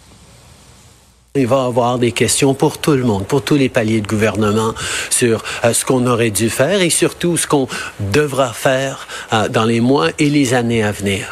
Il 1.36 1.48
va 1.48 1.64
avoir 1.64 1.98
des 1.98 2.12
questions 2.12 2.54
pour 2.54 2.78
tout 2.78 2.92
le 2.92 3.02
monde, 3.02 3.26
pour 3.26 3.42
tous 3.42 3.56
les 3.56 3.68
paliers 3.68 4.00
de 4.00 4.06
gouvernement 4.06 4.72
sur 5.10 5.42
euh, 5.64 5.72
ce 5.72 5.84
qu'on 5.84 6.06
aurait 6.06 6.30
dû 6.30 6.48
faire 6.48 6.80
et 6.80 6.90
surtout 6.90 7.36
ce 7.36 7.48
qu'on 7.48 7.66
devra 7.98 8.52
faire 8.52 9.08
euh, 9.32 9.48
dans 9.48 9.64
les 9.64 9.80
mois 9.80 10.10
et 10.20 10.30
les 10.30 10.54
années 10.54 10.84
à 10.84 10.92
venir. 10.92 11.26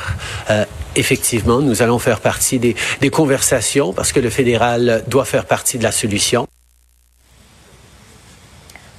Euh, 0.50 0.64
effectivement, 0.96 1.60
nous 1.60 1.82
allons 1.82 2.00
faire 2.00 2.18
partie 2.18 2.58
des, 2.58 2.74
des 3.00 3.10
conversations 3.10 3.92
parce 3.92 4.10
que 4.10 4.18
le 4.18 4.28
fédéral 4.28 5.04
doit 5.06 5.24
faire 5.24 5.44
partie 5.44 5.78
de 5.78 5.84
la 5.84 5.92
solution. 5.92 6.48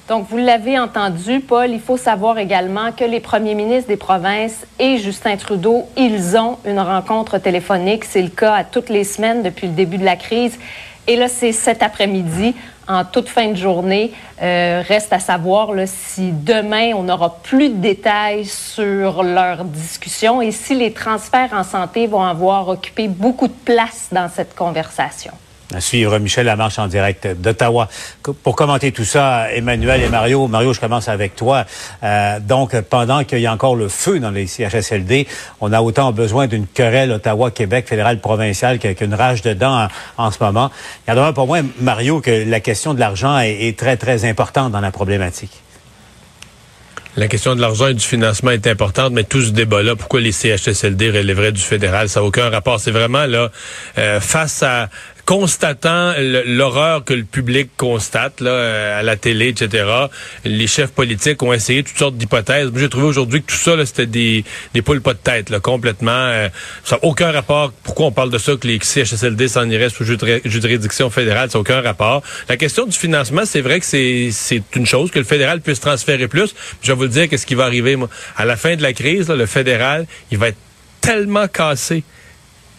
Donc, 0.08 0.28
vous 0.30 0.38
l'avez 0.38 0.80
entendu, 0.80 1.42
Paul, 1.42 1.70
il 1.72 1.82
faut 1.82 1.98
savoir 1.98 2.38
également 2.38 2.94
que 2.94 3.04
les 3.04 3.20
premiers 3.20 3.56
ministres 3.56 3.90
des 3.90 3.98
provinces 3.98 4.66
et 4.80 5.00
Justin 5.00 5.36
Trudeau, 5.36 5.84
ils 5.98 6.38
ont 6.38 6.60
une 6.66 6.80
rencontre 6.80 7.40
téléphonique. 7.40 8.06
C'est 8.06 8.22
le 8.22 8.30
cas 8.30 8.54
à 8.54 8.64
toutes 8.64 8.90
les 8.90 9.04
semaines 9.04 9.44
depuis 9.44 9.68
le 9.68 9.74
début 9.74 9.98
de 9.98 10.06
la 10.06 10.16
crise. 10.16 10.58
Et 11.08 11.16
là, 11.16 11.28
c'est 11.28 11.52
cet 11.52 11.84
après-midi, 11.84 12.56
en 12.88 13.04
toute 13.06 13.30
fin 13.30 13.50
de 13.50 13.56
journée. 13.56 14.12
Euh, 14.42 14.84
reste 14.88 15.14
à 15.14 15.20
savoir 15.20 15.70
si 15.86 16.32
demain, 16.32 16.92
on 16.96 17.04
n'aura 17.04 17.38
plus 17.44 17.70
de 17.70 17.76
détails 17.76 18.46
sur 18.46 19.24
leur 19.24 19.66
discussion 19.66 20.42
et 20.42 20.52
si 20.52 20.76
les 20.76 20.94
transferts 20.94 21.54
en 21.54 21.64
santé 21.64 22.08
vont 22.08 22.24
avoir 22.24 22.70
occupé 22.70 23.08
beaucoup 23.08 23.48
de 23.48 23.54
place 23.66 24.10
dans 24.12 24.30
cette 24.30 24.56
conversation. 24.56 25.34
À 25.74 25.82
suivre 25.82 26.20
Michel 26.20 26.46
Lamarche 26.46 26.78
en 26.80 26.88
direct 26.88 27.28
d'Ottawa. 27.28 27.90
Pour 28.44 28.56
commenter 28.56 28.92
tout 28.92 29.06
ça, 29.06 29.52
Emmanuel 29.52 30.02
et 30.02 30.10
Mario, 30.10 30.48
Mario, 30.48 30.74
je 30.74 30.80
commence 30.80 31.08
avec 31.08 31.36
toi. 31.36 31.66
Euh, 32.04 32.40
donc, 32.40 32.80
pendant 32.82 33.24
qu'il 33.24 33.40
y 33.40 33.48
a 33.48 33.54
encore 33.54 33.76
le 33.76 33.88
feu 33.88 34.20
dans 34.20 34.30
les 34.30 34.48
CHSLD, 34.48 35.28
on 35.62 35.74
a 35.74 35.82
autant 35.82 36.12
besoin 36.12 36.48
d'une 36.48 36.68
querelle 36.68 37.12
Ottawa-Québec 37.12 37.88
fédéral-provincial 37.88 38.80
qu'une 38.80 39.14
rage 39.14 39.42
dedans 39.42 39.88
en, 40.18 40.26
en, 40.26 40.32
ce 40.32 40.44
moment. 40.44 40.70
Il 41.08 41.14
y 41.14 41.18
a 41.18 41.34
pour 41.34 41.48
moi, 41.48 41.60
Mario, 41.80 42.22
que 42.22 42.48
la 42.48 42.60
question 42.60 42.94
de 42.94 43.00
l'argent 43.00 43.40
est, 43.40 43.68
est 43.68 43.78
très, 43.78 43.98
très 43.98 44.26
importante 44.26 44.72
dans 44.72 44.82
la 44.82 44.92
problématique. 44.92 45.64
La 47.16 47.28
question 47.28 47.56
de 47.56 47.62
l'argent 47.62 47.90
et 47.90 47.94
du 47.94 48.04
financement 48.04 48.50
est 48.50 48.66
importante, 48.66 49.14
mais 49.14 49.24
tout 49.24 49.44
ce 49.44 49.52
débat-là, 49.52 49.96
pourquoi 49.96 50.20
les 50.20 50.32
CHSLD 50.32 51.12
relèveraient 51.12 51.52
du 51.52 51.62
fédéral, 51.62 52.10
ça 52.10 52.22
n'a 52.22 52.26
aucun 52.26 52.50
rapport. 52.50 52.80
C'est 52.80 52.90
vraiment 52.90 53.28
là, 53.28 53.52
euh, 54.00 54.20
face 54.20 54.64
à, 54.64 54.90
constatant 55.26 56.14
l'horreur 56.18 57.06
que 57.06 57.14
le 57.14 57.24
public 57.24 57.70
constate 57.78 58.42
là, 58.42 58.50
euh, 58.50 59.00
à 59.00 59.04
la 59.04 59.16
télé, 59.16 59.50
etc., 59.50 59.86
les 60.44 60.68
chefs 60.68 60.92
politiques 60.92 61.42
ont 61.44 61.54
essayé 61.54 61.84
toutes 61.84 61.98
sortes 61.98 62.18
d'hypothèses. 62.18 62.72
J'ai 62.76 62.90
trouvé 62.90 63.06
aujourd'hui 63.06 63.42
que 63.42 63.52
tout 63.52 63.58
ça, 63.58 63.74
c'était 63.86 64.06
des, 64.06 64.44
des 64.74 64.82
poules 64.82 65.02
pas 65.02 65.14
de 65.14 65.20
tête, 65.20 65.50
là, 65.50 65.60
complètement. 65.60 66.12
Euh, 66.12 66.50
ça 66.84 66.98
n'a 66.98 67.04
aucun 67.06 67.32
rapport. 67.32 67.72
Pourquoi 67.84 68.08
on 68.08 68.12
parle 68.12 68.32
de 68.32 68.38
ça, 68.38 68.56
que 68.56 68.68
les 68.68 68.80
CHSLD 68.82 69.48
s'en 69.48 69.70
iraient 69.70 69.90
sous 69.90 70.04
juridiction 70.04 71.10
fédérale? 71.10 71.50
Ça 71.50 71.58
n'a 71.58 71.62
aucun 71.62 71.82
rapport. 71.82 72.22
La 72.50 72.58
question 72.58 72.86
du 72.86 72.98
financement, 72.98 73.44
c'est 73.46 73.62
vrai 73.62 73.80
que 73.80 73.86
c'est 73.86 74.64
une 74.76 74.86
chose, 74.86 75.10
que 75.12 75.20
le 75.20 75.26
fédéral 75.26 75.62
puisse 75.62 75.80
transférer 75.80 76.28
plus. 76.28 76.54
Je 76.82 76.92
vais 76.92 76.96
vous 76.96 77.04
le 77.04 77.10
dire, 77.10 77.30
qu'est-ce 77.30 77.46
qui 77.46 77.56
va 77.56 77.66
arriver, 77.66 77.96
moi. 77.96 78.10
À 78.36 78.46
la 78.46 78.58
fin 78.58 78.76
de 78.76 78.82
la 78.82 78.94
crise, 78.94 79.30
le 79.30 79.46
fédéral, 79.46 80.06
il 80.32 80.38
va 80.38 80.50
être 80.50 80.58
tellement 81.02 81.48
cassé 81.48 82.04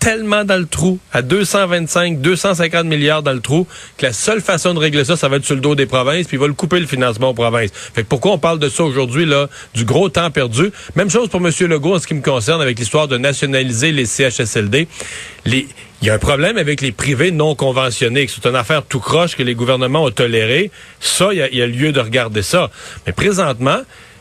tellement 0.04 0.44
dans 0.44 0.58
le 0.58 0.66
trou, 0.66 0.98
à 1.14 1.22
225, 1.22 2.20
250 2.20 2.84
milliards 2.84 3.22
dans 3.22 3.32
le 3.32 3.40
trou, 3.40 3.66
que 3.96 4.04
la 4.04 4.12
seule 4.12 4.42
façon 4.42 4.74
de 4.74 4.78
régler 4.78 5.02
ça, 5.06 5.16
ça 5.16 5.30
va 5.30 5.36
être 5.36 5.46
sur 5.46 5.54
le 5.54 5.62
dos 5.62 5.74
des 5.74 5.86
provinces, 5.86 6.26
puis 6.26 6.36
il 6.36 6.40
va 6.40 6.46
le 6.46 6.52
couper 6.52 6.78
le 6.78 6.86
financement 6.86 7.30
aux 7.30 7.34
provinces. 7.34 7.70
Fait 7.72 8.02
que 8.02 8.08
pourquoi 8.08 8.32
on 8.32 8.38
parle 8.38 8.58
de 8.58 8.68
ça 8.68 8.84
aujourd'hui, 8.84 9.24
là, 9.24 9.48
du 9.74 9.86
gros 9.86 10.10
temps 10.10 10.30
perdu? 10.30 10.70
Même 10.94 11.08
chose 11.08 11.30
pour 11.30 11.40
M. 11.40 11.50
Legault 11.58 11.94
en 11.94 11.98
ce 11.98 12.06
qui 12.06 12.12
me 12.12 12.20
concerne 12.20 12.60
avec 12.60 12.78
l'histoire 12.78 13.08
de 13.08 13.16
nationaliser 13.16 13.92
les 13.92 14.04
CHSLD. 14.04 14.88
Il 15.46 15.68
y 16.02 16.10
a 16.10 16.14
un 16.14 16.18
problème 16.18 16.58
avec 16.58 16.82
les 16.82 16.92
privés 16.92 17.30
non 17.30 17.54
conventionnés, 17.54 18.26
que 18.26 18.32
c'est 18.32 18.46
une 18.46 18.56
affaire 18.56 18.82
tout 18.82 19.00
croche 19.00 19.36
que 19.36 19.42
les 19.42 19.54
gouvernements 19.54 20.04
ont 20.04 20.10
toléré. 20.10 20.70
Ça, 21.00 21.30
il 21.32 21.48
y, 21.50 21.56
y 21.56 21.62
a 21.62 21.66
lieu 21.66 21.92
de 21.92 22.00
regarder 22.00 22.42
ça. 22.42 22.70
Mais 23.06 23.14
présentement, 23.14 23.80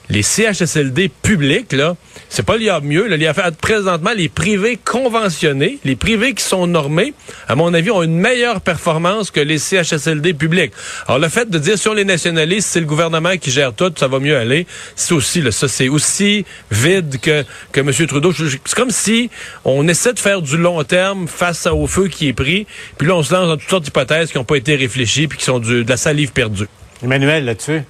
les 0.09 0.21
CHSLD 0.21 1.09
publics, 1.21 1.71
là, 1.71 1.95
c'est 2.29 2.45
pas 2.45 2.55
a 2.55 2.79
mieux. 2.81 3.07
Là, 3.07 3.33
présentement 3.61 4.11
les 4.15 4.29
privés 4.29 4.77
conventionnés, 4.83 5.79
les 5.83 5.95
privés 5.95 6.33
qui 6.33 6.43
sont 6.43 6.67
normés, 6.67 7.13
à 7.47 7.55
mon 7.55 7.73
avis, 7.73 7.91
ont 7.91 8.03
une 8.03 8.17
meilleure 8.17 8.61
performance 8.61 9.31
que 9.31 9.39
les 9.39 9.57
CHSLD 9.57 10.33
publics. 10.33 10.73
Alors 11.07 11.19
le 11.19 11.29
fait 11.29 11.49
de 11.49 11.57
dire 11.57 11.77
sur 11.77 11.93
les 11.93 12.05
nationalistes, 12.05 12.69
c'est 12.71 12.79
le 12.79 12.85
gouvernement 12.85 13.37
qui 13.37 13.51
gère 13.51 13.73
tout, 13.73 13.91
ça 13.97 14.07
va 14.07 14.19
mieux 14.19 14.37
aller, 14.37 14.67
c'est 14.95 15.13
aussi 15.13 15.41
là, 15.41 15.51
ça 15.51 15.67
c'est 15.67 15.89
aussi 15.89 16.45
vide 16.71 17.19
que 17.21 17.43
que 17.71 17.79
M. 17.79 17.91
Trudeau. 18.07 18.33
C'est 18.33 18.75
comme 18.75 18.91
si 18.91 19.29
on 19.65 19.87
essaie 19.87 20.13
de 20.13 20.19
faire 20.19 20.41
du 20.41 20.57
long 20.57 20.83
terme 20.83 21.27
face 21.27 21.65
au 21.67 21.87
feu 21.87 22.07
qui 22.07 22.27
est 22.27 22.33
pris, 22.33 22.67
puis 22.97 23.07
là 23.07 23.15
on 23.15 23.23
se 23.23 23.33
lance 23.33 23.47
dans 23.47 23.57
toutes 23.57 23.69
sortes 23.69 23.83
d'hypothèses 23.83 24.31
qui 24.31 24.37
n'ont 24.37 24.43
pas 24.43 24.57
été 24.57 24.75
réfléchies 24.75 25.27
puis 25.27 25.37
qui 25.37 25.45
sont 25.45 25.59
de 25.59 25.85
la 25.87 25.97
salive 25.97 26.31
perdue. 26.31 26.67
Emmanuel, 27.03 27.45
là-dessus? 27.45 27.81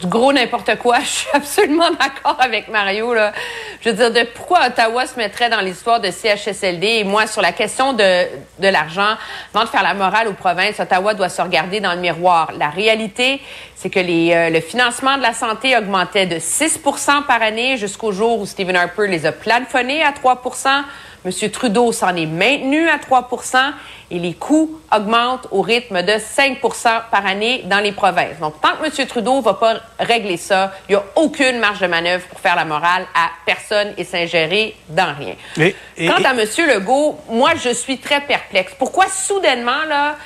Du 0.00 0.06
gros 0.06 0.32
n'importe 0.32 0.76
quoi. 0.78 0.98
Je 1.00 1.06
suis 1.06 1.28
absolument 1.32 1.90
d'accord 1.90 2.36
avec 2.40 2.68
Mario. 2.68 3.14
Là. 3.14 3.32
Je 3.80 3.90
veux 3.90 3.96
dire, 3.96 4.10
de 4.10 4.28
pourquoi 4.34 4.66
Ottawa 4.66 5.06
se 5.06 5.16
mettrait 5.16 5.50
dans 5.50 5.60
l'histoire 5.60 6.00
de 6.00 6.10
CHSLD. 6.10 6.86
Et 6.86 7.04
moi, 7.04 7.26
sur 7.26 7.42
la 7.42 7.52
question 7.52 7.92
de, 7.92 8.24
de 8.58 8.68
l'argent, 8.68 9.16
avant 9.54 9.64
de 9.64 9.68
faire 9.68 9.82
la 9.82 9.94
morale 9.94 10.28
aux 10.28 10.34
provinces, 10.34 10.80
Ottawa 10.80 11.14
doit 11.14 11.28
se 11.28 11.42
regarder 11.42 11.80
dans 11.80 11.92
le 11.92 12.00
miroir. 12.00 12.52
La 12.58 12.68
réalité, 12.68 13.40
c'est 13.74 13.90
que 13.90 14.00
les, 14.00 14.32
euh, 14.32 14.50
le 14.50 14.60
financement 14.60 15.16
de 15.16 15.22
la 15.22 15.32
santé 15.32 15.76
augmentait 15.76 16.26
de 16.26 16.36
6% 16.36 17.24
par 17.26 17.42
année 17.42 17.76
jusqu'au 17.76 18.12
jour 18.12 18.40
où 18.40 18.46
Stephen 18.46 18.76
Harper 18.76 19.06
les 19.06 19.26
a 19.26 19.32
plafonnés 19.32 20.02
à 20.02 20.12
3 20.12 20.42
M. 21.24 21.50
Trudeau 21.50 21.92
s'en 21.92 22.14
est 22.16 22.26
maintenu 22.26 22.88
à 22.88 22.96
3% 22.96 23.56
et 24.10 24.18
les 24.18 24.34
coûts 24.34 24.80
augmentent 24.94 25.46
au 25.50 25.60
rythme 25.60 26.02
de 26.02 26.12
5% 26.12 26.58
par 27.10 27.26
année 27.26 27.62
dans 27.66 27.80
les 27.80 27.92
provinces. 27.92 28.38
Donc, 28.40 28.60
tant 28.60 28.70
que 28.80 28.86
M. 28.86 29.06
Trudeau 29.06 29.36
ne 29.36 29.42
va 29.42 29.54
pas 29.54 29.74
régler 29.98 30.36
ça, 30.36 30.72
il 30.88 30.92
n'y 30.92 30.96
a 30.96 31.04
aucune 31.16 31.58
marge 31.58 31.80
de 31.80 31.86
manœuvre 31.86 32.26
pour 32.26 32.40
faire 32.40 32.56
la 32.56 32.64
morale 32.64 33.06
à 33.14 33.30
personne 33.44 33.92
et 33.98 34.04
s'ingérer 34.04 34.74
dans 34.88 35.14
rien. 35.14 35.34
Quant 35.96 36.24
à 36.24 36.32
M. 36.32 36.46
Legault, 36.74 37.18
moi, 37.28 37.50
je 37.62 37.70
suis 37.70 37.98
très 37.98 38.20
perplexe. 38.22 38.72
Pourquoi 38.78 39.06
soudainement, 39.08 39.84
là, 39.88 40.16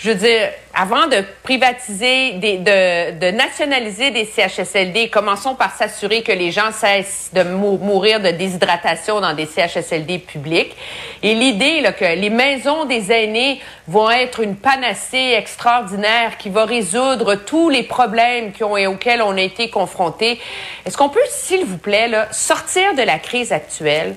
je 0.00 0.10
veux 0.10 0.14
dire, 0.14 0.50
avant 0.74 1.08
de 1.08 1.24
privatiser, 1.42 2.34
de, 2.34 3.18
de, 3.18 3.30
nationaliser 3.32 4.12
des 4.12 4.24
CHSLD, 4.24 5.08
commençons 5.08 5.56
par 5.56 5.74
s'assurer 5.74 6.22
que 6.22 6.30
les 6.30 6.52
gens 6.52 6.70
cessent 6.70 7.30
de 7.32 7.42
mourir 7.42 8.20
de 8.20 8.30
déshydratation 8.30 9.20
dans 9.20 9.34
des 9.34 9.46
CHSLD 9.46 10.20
publics. 10.20 10.76
Et 11.24 11.34
l'idée 11.34 11.82
que 11.98 12.04
les 12.04 12.30
maisons 12.30 12.84
des 12.84 13.10
aînés 13.10 13.60
vont 13.88 14.08
être 14.08 14.38
une 14.38 14.54
panacée 14.54 15.34
extraordinaire 15.36 16.38
qui 16.38 16.48
va 16.48 16.64
résoudre 16.64 17.34
tous 17.34 17.68
les 17.68 17.82
problèmes 17.82 18.52
qui 18.52 18.62
ont, 18.62 18.74
auxquels 18.74 19.20
on 19.20 19.36
a 19.36 19.40
été 19.40 19.68
confrontés. 19.68 20.38
Est-ce 20.86 20.96
qu'on 20.96 21.08
peut, 21.08 21.18
s'il 21.28 21.64
vous 21.64 21.78
plaît, 21.78 22.06
là, 22.06 22.28
sortir 22.30 22.94
de 22.94 23.02
la 23.02 23.18
crise 23.18 23.50
actuelle, 23.50 24.14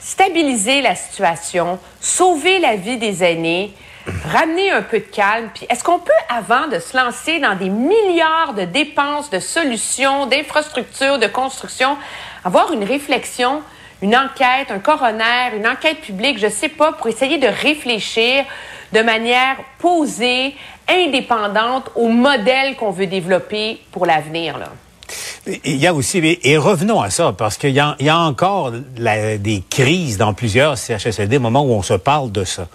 stabiliser 0.00 0.80
la 0.80 0.94
situation, 0.94 1.78
sauver 2.00 2.60
la 2.60 2.76
vie 2.76 2.96
des 2.96 3.22
aînés, 3.22 3.74
ramener 4.32 4.70
un 4.70 4.82
peu 4.82 4.98
de 4.98 5.04
calme. 5.04 5.50
Puis 5.54 5.66
est-ce 5.68 5.84
qu'on 5.84 5.98
peut, 5.98 6.12
avant 6.28 6.68
de 6.68 6.78
se 6.78 6.96
lancer 6.96 7.38
dans 7.40 7.54
des 7.54 7.68
milliards 7.68 8.54
de 8.54 8.62
dépenses, 8.62 9.30
de 9.30 9.38
solutions, 9.38 10.26
d'infrastructures, 10.26 11.18
de 11.18 11.26
construction, 11.26 11.96
avoir 12.44 12.72
une 12.72 12.84
réflexion, 12.84 13.62
une 14.02 14.16
enquête, 14.16 14.70
un 14.70 14.78
coroner, 14.78 15.56
une 15.56 15.66
enquête 15.66 16.00
publique, 16.00 16.38
je 16.38 16.48
sais 16.48 16.68
pas, 16.68 16.92
pour 16.92 17.08
essayer 17.08 17.38
de 17.38 17.48
réfléchir 17.48 18.44
de 18.92 19.00
manière 19.00 19.56
posée, 19.78 20.54
indépendante 20.88 21.90
au 21.94 22.08
modèle 22.08 22.76
qu'on 22.76 22.90
veut 22.90 23.06
développer 23.06 23.80
pour 23.92 24.06
l'avenir, 24.06 24.58
là? 24.58 24.68
Il 25.64 25.76
y 25.76 25.86
a 25.86 25.94
aussi, 25.94 26.38
et 26.42 26.56
revenons 26.56 27.00
à 27.00 27.10
ça, 27.10 27.34
parce 27.36 27.56
qu'il 27.56 27.70
y, 27.70 27.80
a 27.80 28.18
encore 28.18 28.72
des 29.00 29.62
crises 29.68 30.18
dans 30.18 30.34
plusieurs 30.34 30.76
CHSLD 30.76 31.36
au 31.36 31.40
moment 31.40 31.62
où 31.62 31.72
on 31.72 31.82
se 31.82 31.94
parle 31.94 32.32
de 32.32 32.44
ça. 32.44 32.68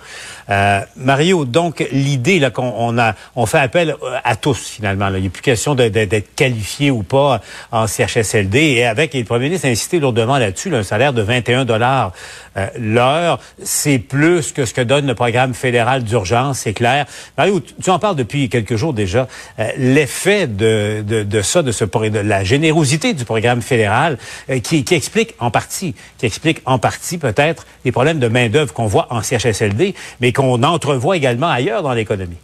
Euh, 0.50 0.82
Mario, 0.98 1.46
donc 1.46 1.86
l'idée 1.92 2.40
là 2.40 2.50
qu'on 2.50 2.74
on 2.78 2.98
a, 2.98 3.16
on 3.36 3.46
fait 3.46 3.60
appel 3.60 3.92
euh, 3.92 4.18
à 4.24 4.36
tous 4.36 4.58
finalement. 4.58 5.10
Là. 5.10 5.18
Il 5.18 5.22
n'y 5.22 5.28
a 5.28 5.30
plus 5.30 5.42
question 5.42 5.74
d'être 5.76 6.36
qualifié 6.36 6.92
ou 6.92 7.04
pas 7.04 7.40
en 7.72 7.88
CHSLD. 7.88 8.60
Et 8.60 8.86
avec, 8.86 9.16
et 9.16 9.20
le 9.20 9.26
premier 9.26 9.46
ministre 9.46 9.68
a 9.68 9.72
insisté 9.72 10.00
lourdement 10.00 10.38
là-dessus, 10.38 10.74
un 10.76 10.84
salaire 10.84 11.14
de 11.14 11.22
21 11.22 11.66
dollars 11.66 12.12
euh, 12.58 12.68
l'heure, 12.78 13.40
c'est 13.64 14.00
plus 14.00 14.52
que 14.52 14.66
ce 14.66 14.74
que 14.74 14.82
donne 14.82 15.08
le 15.08 15.16
programme 15.16 15.54
fédéral 15.54 16.04
d'urgence, 16.04 16.60
c'est 16.60 16.74
clair. 16.74 17.06
Mario, 17.38 17.62
tu 17.82 17.90
en 17.90 18.00
parles 18.00 18.16
depuis 18.16 18.50
quelques 18.50 18.76
jours 18.76 18.94
déjà. 18.94 19.28
L'effet 19.78 20.48
de, 20.48 21.04
de, 21.06 21.24
de, 21.24 21.42
ça, 21.42 21.64
de, 21.64 21.72
ce, 21.72 21.86
de 21.86 22.20
la 22.24 22.44
générosité 22.44 23.14
du 23.14 23.26
programme 23.26 23.62
fédéral, 23.62 24.18
qui, 24.64 24.84
qui 24.84 24.94
explique 24.94 25.36
en 25.40 25.52
partie, 25.52 25.96
qui 26.18 26.26
explique 26.26 26.62
en 26.66 26.80
partie 26.80 27.18
peut-être 27.18 27.66
les 27.86 27.92
problèmes 27.92 28.20
de 28.20 28.28
main 28.28 28.50
d'œuvre 28.50 28.74
qu'on 28.74 28.88
voit 28.88 29.08
en 29.10 29.22
CHSLD, 29.22 29.94
mais 30.22 30.34
qu'on 30.34 30.64
entrevoit 30.64 31.18
également 31.18 31.50
ailleurs 31.50 31.84
dans 31.84 31.94
l'économie. 31.94 32.38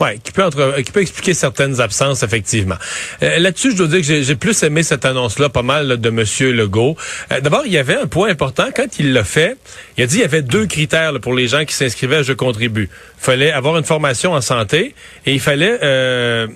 Oui, 0.00 0.20
qui 0.22 0.30
peut, 0.30 0.44
entre, 0.44 0.80
qui 0.82 0.92
peut 0.92 1.00
expliquer 1.00 1.34
certaines 1.34 1.80
absences, 1.80 2.22
effectivement. 2.22 2.76
Euh, 3.22 3.38
là-dessus, 3.38 3.72
je 3.72 3.76
dois 3.76 3.88
dire 3.88 4.06
que 4.06 4.22
j'ai 4.22 4.34
plus 4.36 4.62
aimé 4.62 4.84
cette 4.84 5.04
annonce-là, 5.04 5.48
pas 5.48 5.62
mal 5.62 6.00
de 6.00 6.08
M. 6.08 6.24
Legault. 6.54 6.96
Euh, 7.32 7.40
d'abord, 7.40 7.62
il 7.66 7.72
y 7.72 7.78
avait 7.78 7.96
un 7.96 8.06
point 8.06 8.28
important. 8.28 8.66
Quand 8.74 8.98
il 9.00 9.12
l'a 9.12 9.24
fait, 9.24 9.56
il 9.96 10.04
a 10.04 10.06
dit 10.06 10.14
qu'il 10.14 10.22
y 10.22 10.24
avait 10.24 10.42
deux 10.42 10.66
critères 10.66 11.12
pour 11.20 11.34
les 11.34 11.48
gens 11.48 11.64
qui 11.64 11.74
s'inscrivaient 11.74 12.18
à 12.18 12.22
Je 12.22 12.32
contribue. 12.32 12.88
Il 13.20 13.24
fallait 13.24 13.50
avoir 13.50 13.76
une 13.76 13.84
formation 13.84 14.34
en 14.34 14.40
santé 14.40 14.94
et 15.26 15.32
il 15.32 15.40
fallait 15.40 15.78
euh, 15.82 16.46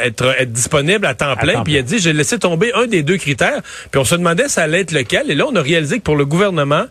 être, 0.00 0.34
être 0.38 0.52
disponible 0.52 1.04
à 1.04 1.14
temps 1.14 1.34
plein. 1.34 1.64
puis 1.64 1.72
il 1.72 1.78
a 1.78 1.82
dit, 1.82 1.98
j'ai 1.98 2.12
laissé 2.12 2.38
tomber 2.38 2.72
un 2.74 2.86
des 2.86 3.02
deux 3.02 3.16
critères. 3.16 3.60
Puis 3.90 4.00
on 4.00 4.04
se 4.04 4.14
demandait 4.14 4.48
ça 4.48 4.62
allait 4.62 4.82
être 4.82 4.92
lequel. 4.92 5.30
Et 5.32 5.34
là, 5.34 5.46
on 5.48 5.56
a 5.56 5.62
réalisé 5.62 5.98
que 5.98 6.04
pour 6.04 6.16
le 6.16 6.26
gouvernement, 6.26 6.84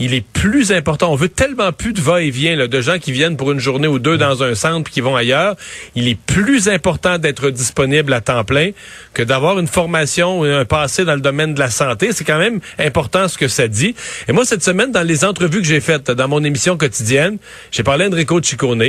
il 0.00 0.14
est 0.14 0.24
plus 0.24 0.72
important. 0.72 1.12
On 1.12 1.16
veut 1.16 1.28
tellement 1.28 1.72
plus 1.72 1.92
de 1.92 2.00
va-et-vient 2.00 2.66
de 2.66 2.80
gens 2.80 2.98
qui 2.98 3.12
viennent 3.12 3.36
pour 3.36 3.52
une 3.52 3.60
journée 3.60 3.86
ou 3.86 3.98
deux 3.98 4.16
dans 4.16 4.42
un 4.42 4.54
centre 4.54 4.84
puis 4.84 4.94
qui 4.94 5.00
vont 5.02 5.14
ailleurs. 5.14 5.56
Il 5.94 6.08
est 6.08 6.18
plus 6.18 6.68
important 6.68 7.18
d'être 7.18 7.50
disponible 7.50 8.12
à 8.14 8.22
temps 8.22 8.42
plein 8.44 8.70
que 9.12 9.22
d'avoir 9.22 9.58
une 9.58 9.66
formation 9.66 10.40
ou 10.40 10.44
un 10.44 10.64
passé 10.64 11.04
dans 11.04 11.14
le 11.14 11.20
domaine 11.20 11.52
de 11.52 11.60
la 11.60 11.68
santé. 11.68 12.10
C'est 12.12 12.24
quand 12.24 12.38
même 12.38 12.60
important 12.78 13.28
ce 13.28 13.36
que 13.36 13.46
ça 13.46 13.68
dit. 13.68 13.94
Et 14.26 14.32
moi, 14.32 14.46
cette 14.46 14.64
semaine, 14.64 14.90
dans 14.90 15.06
les 15.06 15.24
entrevues 15.24 15.60
que 15.60 15.66
j'ai 15.66 15.80
faites 15.80 16.10
dans 16.10 16.28
mon 16.28 16.42
émission 16.42 16.78
quotidienne, 16.78 17.36
j'ai 17.70 17.82
parlé 17.82 18.06
à 18.06 18.08
Enrico 18.08 18.42
Ciccone 18.42 18.80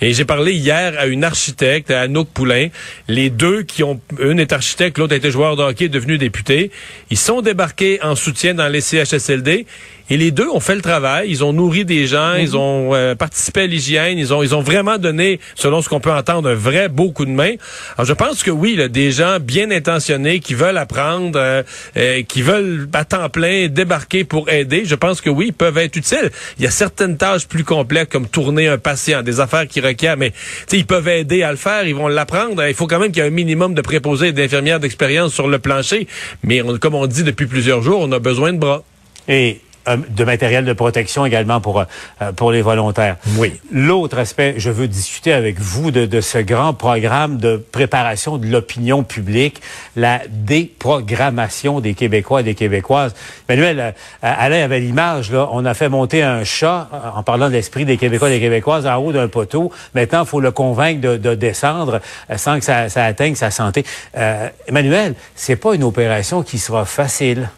et 0.00 0.12
j'ai 0.12 0.24
parlé 0.24 0.52
hier 0.52 0.94
à 0.96 1.06
une 1.06 1.24
architecte, 1.24 1.90
à 1.90 2.02
Anouk 2.02 2.28
Poulain. 2.28 2.68
Les 3.08 3.30
deux 3.30 3.62
qui 3.62 3.82
ont, 3.82 4.00
une 4.20 4.38
est 4.38 4.52
architecte, 4.52 4.98
l'autre 4.98 5.14
a 5.14 5.16
été 5.16 5.32
joueur 5.32 5.56
de 5.56 5.62
hockey, 5.62 5.88
devenu 5.88 6.18
député. 6.18 6.70
Ils 7.10 7.18
sont 7.18 7.42
débarqués 7.42 7.98
en 8.02 8.14
soutien 8.14 8.54
dans 8.54 8.68
les 8.68 8.80
CHSLD. 8.80 9.66
Et 10.12 10.18
les 10.18 10.30
deux 10.30 10.46
ont 10.50 10.60
fait 10.60 10.74
le 10.74 10.82
travail. 10.82 11.30
Ils 11.30 11.42
ont 11.42 11.54
nourri 11.54 11.86
des 11.86 12.06
gens, 12.06 12.34
ils 12.34 12.50
mhm. 12.50 12.56
ont 12.56 12.94
euh, 12.94 13.14
participé 13.14 13.62
à 13.62 13.66
l'hygiène, 13.66 14.18
ils 14.18 14.34
ont, 14.34 14.42
ils 14.42 14.54
ont 14.54 14.60
vraiment 14.60 14.98
donné, 14.98 15.40
selon 15.54 15.80
ce 15.80 15.88
qu'on 15.88 16.00
peut 16.00 16.12
entendre, 16.12 16.50
un 16.50 16.54
vrai 16.54 16.90
beau 16.90 17.12
coup 17.12 17.24
de 17.24 17.30
main. 17.30 17.54
Alors 17.96 18.04
je 18.04 18.12
pense 18.12 18.42
que 18.42 18.50
oui, 18.50 18.76
là, 18.76 18.88
des 18.88 19.10
gens 19.10 19.38
bien 19.40 19.70
intentionnés 19.70 20.40
qui 20.40 20.52
veulent 20.52 20.76
apprendre, 20.76 21.38
euh, 21.38 21.62
euh, 21.96 22.22
qui 22.24 22.42
veulent 22.42 22.90
à 22.92 23.06
temps 23.06 23.30
plein 23.30 23.68
débarquer 23.68 24.24
pour 24.24 24.50
aider, 24.50 24.82
je 24.84 24.94
pense 24.96 25.22
que 25.22 25.30
oui, 25.30 25.46
ils 25.46 25.54
peuvent 25.54 25.78
être 25.78 25.96
utiles. 25.96 26.30
Il 26.58 26.64
y 26.64 26.66
a 26.66 26.70
certaines 26.70 27.16
tâches 27.16 27.48
plus 27.48 27.64
complexes 27.64 28.12
comme 28.12 28.28
tourner 28.28 28.68
un 28.68 28.76
patient, 28.76 29.22
des 29.22 29.40
affaires 29.40 29.66
qui 29.66 29.80
requièrent, 29.80 30.18
mais 30.18 30.34
ils 30.72 30.84
peuvent 30.84 31.08
aider 31.08 31.42
à 31.42 31.52
le 31.52 31.56
faire, 31.56 31.86
ils 31.86 31.94
vont 31.94 32.08
l'apprendre. 32.08 32.62
Il 32.68 32.74
faut 32.74 32.86
quand 32.86 32.98
même 32.98 33.12
qu'il 33.12 33.22
y 33.22 33.24
ait 33.24 33.30
un 33.30 33.32
minimum 33.32 33.72
de 33.72 33.80
préposés 33.80 34.28
et 34.28 34.32
d'infirmières 34.32 34.78
d'expérience 34.78 35.32
sur 35.32 35.48
le 35.48 35.58
plancher. 35.58 36.06
Mais 36.44 36.60
comme 36.82 36.96
on 36.96 37.06
dit 37.06 37.22
depuis 37.22 37.46
plusieurs 37.46 37.80
jours, 37.80 38.00
on 38.02 38.12
a 38.12 38.18
besoin 38.18 38.52
de 38.52 38.58
bras. 38.58 38.84
Et 39.26 39.60
de 39.86 40.24
matériel 40.24 40.64
de 40.64 40.72
protection 40.72 41.26
également 41.26 41.60
pour 41.60 41.80
euh, 41.80 42.32
pour 42.36 42.52
les 42.52 42.62
volontaires. 42.62 43.16
Oui. 43.36 43.60
L'autre 43.70 44.18
aspect, 44.18 44.54
je 44.58 44.70
veux 44.70 44.88
discuter 44.88 45.32
avec 45.32 45.58
vous 45.60 45.90
de, 45.90 46.06
de 46.06 46.20
ce 46.20 46.38
grand 46.38 46.74
programme 46.74 47.38
de 47.38 47.56
préparation 47.56 48.38
de 48.38 48.46
l'opinion 48.46 49.02
publique, 49.02 49.60
la 49.96 50.20
déprogrammation 50.28 51.80
des 51.80 51.94
Québécois 51.94 52.40
et 52.40 52.44
des 52.44 52.54
Québécoises. 52.54 53.14
Manuel, 53.48 53.80
euh, 53.80 53.90
Alain 54.22 54.62
avait 54.62 54.80
l'image 54.80 55.30
là, 55.30 55.48
on 55.52 55.64
a 55.64 55.74
fait 55.74 55.88
monter 55.88 56.22
un 56.22 56.44
chat 56.44 56.88
en 57.14 57.22
parlant 57.22 57.48
de 57.48 57.52
l'esprit 57.52 57.84
des 57.84 57.96
Québécois 57.96 58.30
et 58.30 58.34
des 58.34 58.40
Québécoises 58.40 58.86
en 58.86 58.96
haut 58.96 59.12
d'un 59.12 59.28
poteau. 59.28 59.72
Maintenant, 59.94 60.22
il 60.22 60.28
faut 60.28 60.40
le 60.40 60.50
convaincre 60.50 61.00
de, 61.00 61.16
de 61.16 61.34
descendre 61.34 62.00
sans 62.36 62.58
que 62.58 62.64
ça, 62.64 62.88
ça 62.88 63.04
atteigne 63.04 63.34
sa 63.34 63.50
santé. 63.50 63.84
Euh, 64.16 64.48
Emmanuel, 64.66 65.14
c'est 65.34 65.56
pas 65.56 65.74
une 65.74 65.84
opération 65.84 66.42
qui 66.42 66.58
sera 66.58 66.84
facile. 66.84 67.48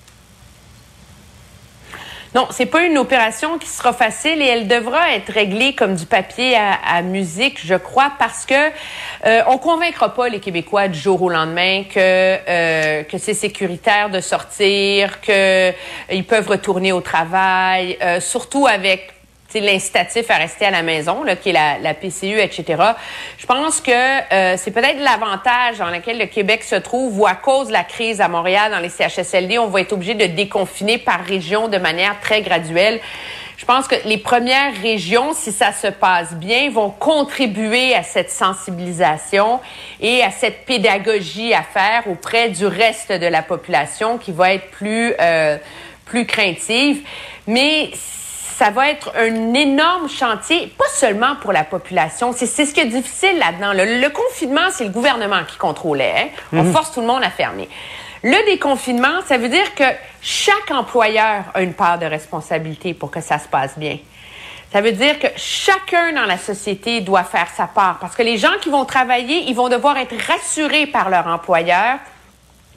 Non, 2.35 2.49
c'est 2.51 2.67
pas 2.67 2.83
une 2.83 2.99
opération 2.99 3.59
qui 3.59 3.69
sera 3.69 3.93
facile 3.93 4.43
et 4.43 4.47
elle 4.47 4.67
devra 4.67 5.15
être 5.15 5.31
réglée 5.31 5.73
comme 5.77 5.95
du 5.95 6.05
papier 6.05 6.57
à, 6.57 7.01
musique, 7.03 7.65
je 7.65 7.77
crois, 7.77 8.11
parce 8.19 8.45
que 8.45 8.55
euh, 9.25 9.43
on 9.47 9.59
convaincra 9.59 10.13
pas 10.13 10.29
les 10.29 10.41
Québécois 10.41 10.89
du 10.89 10.99
jour 10.99 11.23
au 11.23 11.29
lendemain 11.31 11.85
que 11.85 11.95
euh, 11.97 13.05
que 13.05 13.19
c'est 13.19 13.35
sécuritaire 13.35 14.11
de 14.11 14.21
sortir, 14.21 15.21
que 15.21 15.31
euh, 15.71 15.73
ils 16.11 16.25
peuvent 16.25 16.49
retourner 16.49 16.91
au 16.91 17.01
travail, 17.01 17.97
euh, 18.03 18.19
surtout 18.19 18.67
avec 18.67 19.14
l'incitatif 19.61 20.31
à 20.31 20.37
rester 20.37 20.67
à 20.67 20.71
la 20.71 20.83
maison, 20.83 21.23
là, 21.23 21.37
qui 21.37 21.51
est 21.51 21.53
la, 21.53 21.95
PCU, 21.95 22.41
etc. 22.41 22.83
Je 23.39 23.47
pense 23.47 23.81
que 23.81 23.91
euh, 23.91 24.57
c'est 24.57 24.71
peut-être 24.71 25.01
l'avantage 25.01 25.79
dans 25.79 25.91
lequel 25.91 26.19
le 26.19 26.27
Québec 26.27 26.63
se 26.63 26.77
trouve 26.77 27.19
ou 27.21 27.27
à 27.27 27.35
cause 27.35 27.69
de 27.69 27.73
la 27.73 27.85
crise 27.85 28.21
à 28.21 28.29
Montréal 28.29 28.73
dans 28.73 28.81
les 28.81 28.89
CHSLD, 28.89 29.59
on 29.59 29.69
va 29.69 29.81
être 29.81 29.93
obligé 29.93 30.15
de 30.15 30.27
déconfiner 30.27 30.99
par 30.99 31.21
région 31.21 31.69
de 31.69 31.79
manière 31.79 32.19
très 32.21 32.43
graduelle. 32.43 33.01
Je 33.57 33.65
pense 33.65 33.87
que 33.87 33.95
les 34.05 34.19
premières 34.19 34.75
régions, 34.83 35.33
si 35.33 35.53
ça 35.53 35.73
se 35.73 35.87
passe 35.87 36.35
bien, 36.35 36.71
vont 36.71 36.91
contribuer 36.91 37.95
à 37.95 38.03
cette 38.03 38.31
sensibilisation 38.31 39.61
et 40.01 40.23
à 40.23 40.31
cette 40.31 40.65
pédagogie 40.67 41.55
à 41.55 41.63
faire 41.63 42.09
auprès 42.11 42.49
du 42.49 42.67
reste 42.67 43.13
de 43.13 43.27
la 43.27 43.43
population 43.43 44.19
qui 44.19 44.33
va 44.33 44.55
être 44.55 44.71
plus 44.71 45.15
euh, 45.21 45.57
plus 46.05 46.27
craintive. 46.27 47.03
Mais 47.47 47.91
ça 48.57 48.71
va 48.71 48.89
être 48.89 49.13
un 49.17 49.53
énorme 49.55 50.09
chantier, 50.09 50.73
pas 50.79 50.89
seulement 50.93 51.35
pour 51.41 51.53
la 51.53 51.65
population. 51.65 52.33
C'est 52.33 52.47
ce 52.47 52.73
qui 52.73 52.81
est 52.81 52.87
difficile 52.87 53.39
là-dedans. 53.39 53.73
Le, 53.75 54.09
confinement, 54.11 54.71
c'est 54.71 54.85
le 54.85 54.91
gouvernement 54.91 55.43
qui 55.49 55.57
contrôlait. 55.57 56.15
Hein. 56.17 56.29
On 56.53 56.63
mhm. 56.63 56.73
force 56.73 56.93
tout 56.93 57.01
le 57.01 57.07
monde 57.07 57.25
à 57.25 57.31
fermer. 57.31 57.69
Le 58.23 58.47
déconfinement, 58.47 59.21
ça 59.27 59.39
veut 59.39 59.49
dire 59.49 59.75
que 59.75 59.85
chaque 60.23 60.71
employeur 60.71 61.45
a 61.53 61.63
une 61.63 61.75
part 61.75 61.99
de 61.99 62.07
responsabilité 62.07 62.95
pour 62.95 63.11
que 63.11 63.21
ça 63.21 63.39
se 63.39 63.49
passe 63.49 63.77
bien. 63.77 63.99
Ça 64.73 64.81
veut 64.81 64.93
dire 64.93 65.19
que 65.19 65.27
chacun 65.37 66.13
dans 66.13 66.25
la 66.25 66.39
société 66.39 67.01
doit 67.01 67.25
faire 67.25 67.49
sa 67.57 67.67
part 67.67 67.99
parce 68.01 68.15
que 68.15 68.23
les 68.23 68.39
gens 68.39 68.57
qui 68.61 68.71
vont 68.71 68.85
travailler, 68.85 69.45
ils 69.49 69.55
vont 69.55 69.69
devoir 69.69 69.97
être 69.99 70.15
rassurés 70.27 70.87
par 70.87 71.11
leur 71.11 71.27
employeur 71.27 71.99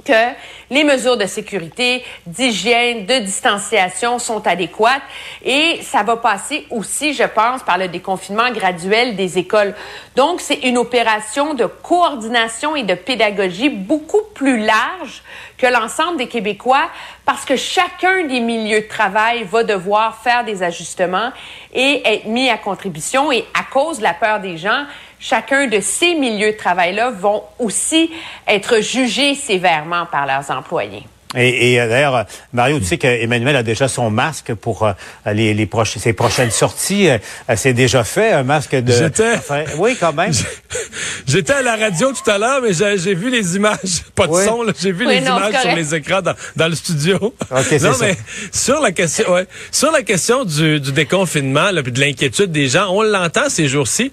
que 0.08 0.34
les 0.70 0.84
mesures 0.84 1.18
de 1.18 1.26
sécurité, 1.26 2.04
d'hygiène, 2.26 3.06
de 3.06 3.20
distanciation 3.20 4.20
sont 4.20 4.46
adéquates 4.48 5.02
et 5.44 5.80
ça 5.82 6.04
va 6.04 6.18
passer 6.18 6.66
aussi, 6.70 7.14
je 7.14 7.24
pense, 7.24 7.64
par 7.64 7.78
le 7.78 7.88
déconfinement 7.88 8.50
graduel 8.52 9.16
des 9.16 9.38
écoles. 9.38 9.76
Donc, 10.16 10.42
c'est 10.42 10.60
une 10.64 10.78
opération 10.78 11.54
de 11.54 11.66
coordination 11.66 12.76
et 12.76 12.84
de 12.84 12.96
pédagogie 12.96 13.70
beaucoup 13.70 14.24
plus 14.34 14.64
large 14.64 15.24
que 15.58 15.68
l'ensemble 15.68 16.18
des 16.18 16.28
Québécois 16.28 16.90
parce 17.26 17.44
que 17.44 17.56
chacun 17.56 18.26
des 18.26 18.40
milieux 18.40 18.82
de 18.82 18.88
travail 18.88 19.44
va 19.44 19.64
devoir 19.64 20.22
faire 20.22 20.46
des 20.46 20.64
ajustements 20.64 21.32
et 21.74 22.02
être 22.06 22.26
mis 22.26 22.50
à 22.50 22.58
contribution 22.58 23.32
et 23.32 23.46
à 23.54 23.64
cause 23.64 23.98
de 23.98 24.04
la 24.04 24.14
peur 24.14 24.40
des 24.40 24.58
gens, 24.58 24.86
chacun 25.20 25.68
de 25.68 25.80
ces 25.80 26.16
milieux 26.16 26.52
de 26.52 26.58
travail-là 26.58 27.12
vont 27.12 27.44
aussi 27.60 28.12
être 28.48 28.80
jugés 28.80 29.36
sévèrement 29.36 30.06
par 30.06 30.26
leurs 30.26 30.50
employés. 30.52 31.04
Et, 31.36 31.74
et 31.74 31.82
euh, 31.82 31.90
d'ailleurs, 31.90 32.26
Mario, 32.54 32.80
tu 32.80 32.86
sais 32.86 32.98
qu'Emmanuel 32.98 33.56
a 33.56 33.64
déjà 33.64 33.88
son 33.88 34.10
masque 34.10 34.54
pour 34.54 34.84
euh, 34.84 34.94
les, 35.34 35.68
ses 35.86 36.14
prochaines 36.14 36.52
sorties. 36.52 37.10
Euh, 37.10 37.18
c'est 37.56 37.74
déjà 37.74 38.04
fait, 38.04 38.32
un 38.32 38.44
masque 38.44 38.76
de... 38.76 38.94
J'étais... 38.94 39.34
oui, 39.78 39.98
quand 40.00 40.14
même. 40.14 40.32
J'étais 41.28 41.54
à 41.54 41.62
la 41.62 41.76
radio 41.76 42.14
tout 42.14 42.30
à 42.30 42.38
l'heure, 42.38 42.62
mais 42.62 42.72
j'ai 42.74 43.14
vu 43.14 43.30
les 43.30 43.58
images, 43.58 44.04
pas 44.16 44.28
de 44.28 44.34
son, 44.34 44.64
j'ai 44.80 44.94
vu 44.94 45.06
les 45.06 45.18
images 45.18 45.54
sur 45.62 45.76
les 45.76 45.96
écrans 45.96 46.22
dans, 46.22 46.34
dans 46.56 46.70
le 46.70 46.76
studio. 46.76 47.34
Okay, 47.52 47.80
non, 47.80 47.92
mais 48.00 48.16
sur 48.54 48.80
la 48.80 48.94
question, 48.94 49.34
ouais, 49.34 49.48
sur 49.72 49.92
la 49.92 50.04
question 50.04 50.46
du, 50.46 50.80
du 50.80 50.94
déconfinement, 50.94 51.72
là, 51.72 51.84
puis 51.84 51.92
de 51.92 52.00
l'inquiétude 52.00 52.52
des 52.52 52.70
gens, 52.70 52.88
on 52.90 53.02
l'entend 53.02 53.50
ces 53.50 53.68
jours-ci, 53.68 54.12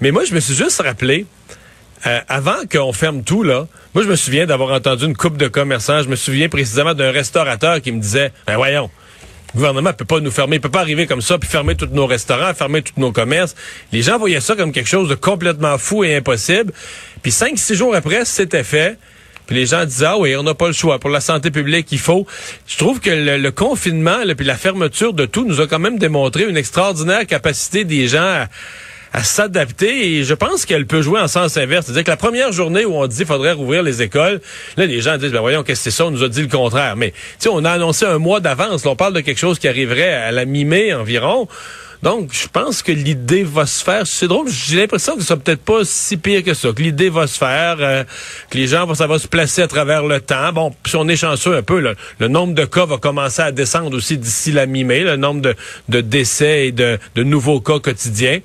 mais 0.00 0.10
moi, 0.10 0.24
je 0.24 0.34
me 0.34 0.40
suis 0.40 0.54
juste 0.54 0.80
rappelé, 0.82 1.26
euh, 2.06 2.20
avant 2.28 2.66
qu'on 2.70 2.92
ferme 2.92 3.22
tout, 3.22 3.42
là, 3.42 3.66
moi, 3.94 4.04
je 4.04 4.08
me 4.08 4.16
souviens 4.16 4.46
d'avoir 4.46 4.72
entendu 4.72 5.06
une 5.06 5.16
coupe 5.16 5.36
de 5.36 5.48
commerçants. 5.48 6.02
Je 6.02 6.08
me 6.08 6.16
souviens 6.16 6.48
précisément 6.48 6.94
d'un 6.94 7.10
restaurateur 7.10 7.80
qui 7.80 7.92
me 7.92 8.00
disait, 8.00 8.32
ben 8.46 8.56
voyons, 8.56 8.90
le 9.54 9.58
gouvernement 9.58 9.92
peut 9.94 10.04
pas 10.04 10.20
nous 10.20 10.30
fermer, 10.30 10.56
il 10.56 10.60
peut 10.60 10.68
pas 10.68 10.80
arriver 10.80 11.06
comme 11.06 11.22
ça, 11.22 11.38
puis 11.38 11.48
fermer 11.48 11.76
tous 11.76 11.86
nos 11.86 12.06
restaurants, 12.06 12.52
fermer 12.52 12.82
tous 12.82 13.00
nos 13.00 13.12
commerces. 13.12 13.54
Les 13.92 14.02
gens 14.02 14.18
voyaient 14.18 14.40
ça 14.40 14.54
comme 14.54 14.72
quelque 14.72 14.88
chose 14.88 15.08
de 15.08 15.14
complètement 15.14 15.78
fou 15.78 16.04
et 16.04 16.14
impossible. 16.16 16.72
Puis 17.22 17.32
cinq, 17.32 17.58
six 17.58 17.74
jours 17.74 17.94
après, 17.94 18.24
c'était 18.26 18.64
fait. 18.64 18.98
Puis 19.46 19.56
les 19.56 19.66
gens 19.66 19.84
disaient, 19.84 20.06
ah 20.06 20.18
oui, 20.18 20.36
on 20.36 20.42
n'a 20.42 20.54
pas 20.54 20.66
le 20.66 20.72
choix. 20.72 20.98
Pour 20.98 21.10
la 21.10 21.20
santé 21.20 21.50
publique, 21.50 21.86
il 21.92 21.98
faut. 21.98 22.26
Je 22.66 22.76
trouve 22.76 23.00
que 23.00 23.10
le, 23.10 23.50
confinement, 23.50 24.18
puis 24.36 24.44
la 24.44 24.56
fermeture 24.56 25.14
de 25.14 25.24
tout 25.24 25.46
nous 25.46 25.60
a 25.60 25.66
quand 25.66 25.78
même 25.78 25.98
démontré 25.98 26.44
une 26.44 26.56
extraordinaire 26.56 27.26
capacité 27.26 27.84
des 27.84 28.08
gens 28.08 28.18
à 28.22 28.48
à 29.12 29.22
s'adapter 29.22 30.16
et 30.16 30.24
je 30.24 30.34
pense 30.34 30.64
qu'elle 30.64 30.86
peut 30.86 31.02
jouer 31.02 31.20
en 31.20 31.28
sens 31.28 31.56
inverse. 31.56 31.86
C'est-à-dire 31.86 32.04
que 32.04 32.10
la 32.10 32.16
première 32.16 32.52
journée 32.52 32.84
où 32.84 32.94
on 32.94 33.06
dit 33.06 33.16
qu'il 33.16 33.26
faudrait 33.26 33.52
rouvrir 33.52 33.82
les 33.82 34.02
écoles, 34.02 34.40
là, 34.76 34.86
les 34.86 35.00
gens 35.00 35.16
disent, 35.16 35.32
ben 35.32 35.40
voyons, 35.40 35.62
qu'est-ce 35.62 35.84
que 35.84 35.90
c'est 35.90 35.96
ça? 35.96 36.06
On 36.06 36.10
nous 36.10 36.22
a 36.22 36.28
dit 36.28 36.42
le 36.42 36.48
contraire. 36.48 36.96
Mais, 36.96 37.10
tu 37.10 37.16
sais, 37.38 37.48
on 37.50 37.64
a 37.64 37.70
annoncé 37.70 38.04
un 38.04 38.18
mois 38.18 38.40
d'avance. 38.40 38.84
On 38.86 38.96
parle 38.96 39.14
de 39.14 39.20
quelque 39.20 39.38
chose 39.38 39.58
qui 39.58 39.68
arriverait 39.68 40.12
à 40.12 40.32
la 40.32 40.44
mi-mai 40.44 40.92
environ. 40.94 41.48
Donc, 42.02 42.30
je 42.32 42.48
pense 42.48 42.82
que 42.82 42.92
l'idée 42.92 43.42
va 43.42 43.66
se 43.66 43.82
faire. 43.82 44.06
C'est 44.06 44.28
drôle, 44.28 44.48
j'ai 44.48 44.76
l'impression 44.76 45.14
que 45.14 45.22
ça 45.22 45.28
sera 45.28 45.38
peut-être 45.38 45.62
pas 45.62 45.84
si 45.84 46.16
pire 46.16 46.42
que 46.42 46.54
ça, 46.54 46.72
que 46.72 46.82
l'idée 46.82 47.08
va 47.08 47.26
se 47.26 47.38
faire, 47.38 47.76
euh, 47.80 48.04
que 48.50 48.58
les 48.58 48.66
gens, 48.66 48.92
ça 48.94 49.06
va 49.06 49.18
se 49.18 49.28
placer 49.28 49.62
à 49.62 49.68
travers 49.68 50.04
le 50.04 50.20
temps. 50.20 50.52
Bon, 50.52 50.74
si 50.86 50.96
on 50.96 51.08
est 51.08 51.16
chanceux 51.16 51.56
un 51.56 51.62
peu, 51.62 51.80
le 52.18 52.28
nombre 52.28 52.54
de 52.54 52.64
cas 52.64 52.86
va 52.86 52.98
commencer 52.98 53.42
à 53.42 53.52
descendre 53.52 53.96
aussi 53.96 54.18
d'ici 54.18 54.52
la 54.52 54.66
mi-mai, 54.66 55.00
le 55.00 55.16
nombre 55.16 55.54
de, 55.88 56.00
décès 56.00 56.68
et 56.68 56.72
de, 56.72 56.98
de 57.14 57.22
nouveaux 57.22 57.60
cas 57.60 57.78
quotidiens. 57.78 58.40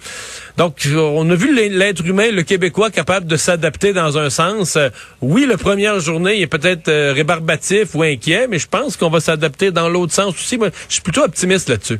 Donc, 0.58 0.88
on 0.96 1.30
a 1.30 1.36
vu 1.36 1.56
l'être 1.70 2.06
humain, 2.06 2.32
le 2.32 2.44
Québécois, 2.44 2.92
capable 2.92 3.26
de 3.26 3.36
s'adapter 3.36 3.94
dans 3.94 4.18
un 4.18 4.30
sens. 4.30 4.76
Euh, 4.76 4.90
oui, 5.22 5.46
la 5.48 5.58
première 5.58 6.00
journée 6.00 6.42
est 6.42 6.48
peut-être 6.48 6.88
euh, 6.88 7.14
rébarbatif 7.14 7.96
ou 7.96 8.04
inquiet, 8.04 8.48
mais 8.50 8.60
je 8.60 8.68
pense 8.68 8.98
qu'on 8.98 9.10
va 9.10 9.20
s'adapter 9.20 9.72
dans 9.72 9.90
l'autre 9.90 10.14
sens 10.14 10.34
aussi. 10.34 10.58
Moi, 10.58 10.70
je 10.88 10.94
suis 10.94 11.02
plutôt 11.02 11.24
optimiste 11.24 11.70
là-dessus. 11.70 12.00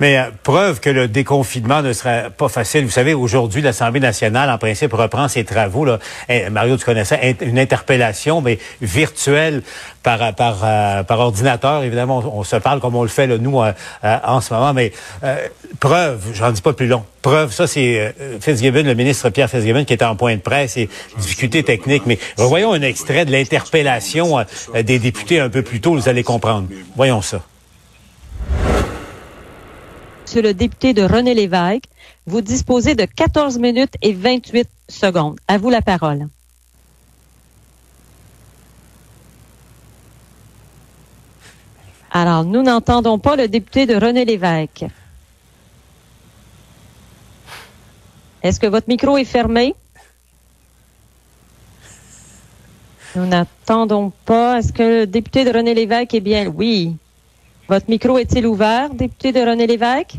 Mais 0.00 0.18
euh, 0.18 0.24
preuve 0.42 0.80
que 0.80 0.90
le 0.90 1.08
déconfinement 1.08 1.82
ne 1.82 1.92
serait 1.92 2.30
pas 2.36 2.48
facile. 2.48 2.84
Vous 2.84 2.90
savez, 2.90 3.14
aujourd'hui, 3.14 3.62
l'Assemblée 3.62 4.00
nationale, 4.00 4.50
en 4.50 4.58
principe, 4.58 4.94
reprend 4.94 5.28
ses 5.28 5.44
travaux. 5.44 5.84
Là. 5.84 5.98
Eh, 6.28 6.48
Mario, 6.48 6.76
tu 6.78 6.84
connais 6.84 7.04
ça, 7.04 7.16
une 7.42 7.58
interpellation, 7.58 8.40
mais 8.40 8.58
virtuelle 8.80 9.62
par, 10.02 10.34
par, 10.34 10.58
euh, 10.64 11.02
par 11.02 11.20
ordinateur. 11.20 11.84
Évidemment, 11.84 12.22
on, 12.34 12.42
se 12.44 12.56
parle 12.56 12.80
comme 12.80 12.96
on 12.96 13.02
le 13.02 13.08
fait, 13.08 13.26
là, 13.26 13.36
nous, 13.36 13.60
euh, 13.60 13.72
en 14.02 14.40
ce 14.40 14.54
moment. 14.54 14.72
Mais 14.72 14.92
preuve, 15.78 16.20
j'en 16.32 16.50
dis 16.50 16.62
pas 16.62 16.72
plus 16.72 16.86
long. 16.86 17.04
Preuve, 17.20 17.52
ça, 17.52 17.66
c'est 17.66 18.14
Fitzgibbon, 18.40 18.82
le 18.82 18.94
ministre 18.94 19.28
Pierre 19.28 19.50
Fitzgibbon, 19.50 19.84
qui 19.84 19.92
était 19.92 20.06
en 20.06 20.16
point 20.16 20.34
de 20.36 20.40
presse 20.40 20.78
et 20.78 20.88
difficulté 21.18 21.62
technique. 21.62 22.04
Mais 22.06 22.18
revoyons 22.38 22.72
un 22.72 22.80
extrait 22.80 23.26
de 23.26 23.32
l'interpellation 23.32 24.42
des 24.74 24.98
députés 24.98 25.38
un 25.38 25.50
peu 25.50 25.60
plus 25.60 25.82
tôt, 25.82 25.92
vous 25.92 26.08
allez 26.08 26.22
comprendre. 26.22 26.66
Voyons 26.96 27.20
ça. 27.20 27.42
Monsieur 30.30 30.42
le 30.42 30.54
député 30.54 30.94
de 30.94 31.02
René 31.02 31.34
Lévesque, 31.34 31.86
vous 32.24 32.40
disposez 32.40 32.94
de 32.94 33.04
14 33.04 33.58
minutes 33.58 33.94
et 34.00 34.12
28 34.12 34.68
secondes. 34.88 35.40
À 35.48 35.58
vous 35.58 35.70
la 35.70 35.82
parole. 35.82 36.28
Alors, 42.12 42.44
nous 42.44 42.62
n'entendons 42.62 43.18
pas 43.18 43.34
le 43.34 43.48
député 43.48 43.86
de 43.86 43.96
René 43.96 44.24
Lévesque. 44.24 44.84
Est-ce 48.44 48.60
que 48.60 48.68
votre 48.68 48.86
micro 48.86 49.18
est 49.18 49.24
fermé? 49.24 49.74
Nous 53.16 53.26
n'entendons 53.26 54.12
pas. 54.26 54.60
Est-ce 54.60 54.72
que 54.72 55.00
le 55.00 55.06
député 55.08 55.44
de 55.44 55.50
René 55.50 55.74
Lévesque 55.74 56.14
est 56.14 56.20
bien? 56.20 56.46
Oui. 56.46 56.96
Votre 57.70 57.88
micro 57.88 58.18
est-il 58.18 58.48
ouvert, 58.48 58.90
député 58.90 59.30
de 59.30 59.38
René 59.38 59.64
Lévesque? 59.64 60.14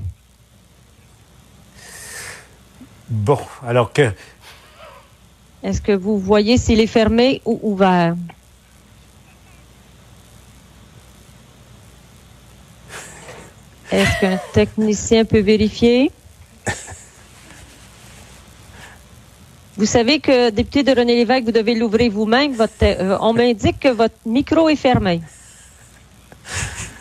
Bon, 3.09 3.39
alors 3.67 3.91
que... 3.91 4.09
Est-ce 5.61 5.81
que 5.81 5.91
vous 5.91 6.17
voyez 6.17 6.57
s'il 6.57 6.79
est 6.79 6.87
fermé 6.87 7.41
ou 7.43 7.59
ouvert? 7.61 8.15
Est-ce 13.91 14.21
qu'un 14.21 14.39
technicien 14.53 15.25
peut 15.25 15.41
vérifier? 15.41 16.09
Vous 19.75 19.85
savez 19.85 20.21
que, 20.21 20.51
député 20.51 20.83
de 20.83 20.97
René 20.97 21.15
Lévesque, 21.15 21.43
vous 21.43 21.51
devez 21.51 21.75
l'ouvrir 21.75 22.13
vous-même. 22.13 22.55
Euh, 22.81 23.17
on 23.19 23.33
m'indique 23.33 23.81
que 23.81 23.89
votre 23.89 24.15
micro 24.25 24.69
est 24.69 24.77
fermé. 24.77 25.19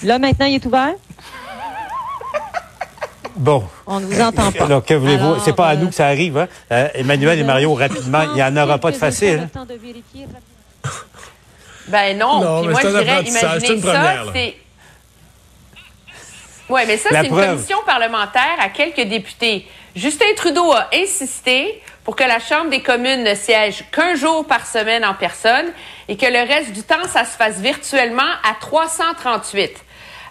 Là, 0.03 0.19
maintenant, 0.19 0.47
il 0.47 0.55
est 0.55 0.67
ouvert? 0.67 0.95
Bon. 3.37 3.65
On 3.87 4.01
ne 4.01 4.07
vous 4.07 4.21
entend 4.21 4.53
pas. 4.53 4.65
Alors, 4.65 4.85
que 4.85 4.95
voulez-vous? 4.95 5.41
C'est 5.45 5.55
pas 5.55 5.69
à 5.69 5.77
nous 5.77 5.89
que 5.89 5.95
ça 5.95 6.07
arrive, 6.07 6.39
hein? 6.39 6.49
Euh, 6.73 6.89
Emmanuel 6.95 7.39
et 7.39 7.45
Mario, 7.45 7.75
rapidement, 7.75 8.23
il 8.23 8.35
n'y 8.35 8.43
en 8.43 8.57
aura 8.57 8.79
pas 8.79 8.91
de 8.91 8.97
facile. 8.97 9.49
Ben 11.89 12.17
non. 12.19 12.63
Puis 12.63 12.71
moi, 12.71 12.81
je 12.83 12.89
dirais, 12.89 13.23
imaginez 13.25 13.81
ça, 13.81 14.25
c'est... 14.33 14.57
Oui, 16.69 16.83
mais 16.87 16.97
ça, 16.97 17.09
c'est 17.11 17.27
une 17.27 17.35
commission 17.35 17.79
parlementaire 17.85 18.57
à 18.61 18.69
quelques 18.69 19.09
députés. 19.09 19.67
Justin 19.97 20.27
Trudeau 20.37 20.71
a 20.73 20.89
insisté 20.95 21.83
pour 22.05 22.15
que 22.15 22.23
la 22.23 22.39
Chambre 22.39 22.71
des 22.71 22.81
communes 22.81 23.25
ne 23.25 23.35
siège 23.35 23.85
qu'un 23.91 24.15
jour 24.15 24.47
par 24.47 24.67
semaine 24.67 25.05
en 25.05 25.15
personne 25.15 25.67
et 26.09 26.17
que 26.17 26.27
le 26.27 26.47
reste 26.47 26.73
du 26.73 26.83
temps, 26.83 27.09
ça 27.09 27.25
se 27.25 27.37
fasse 27.37 27.59
virtuellement 27.59 28.23
à 28.49 28.55
338. 28.61 29.73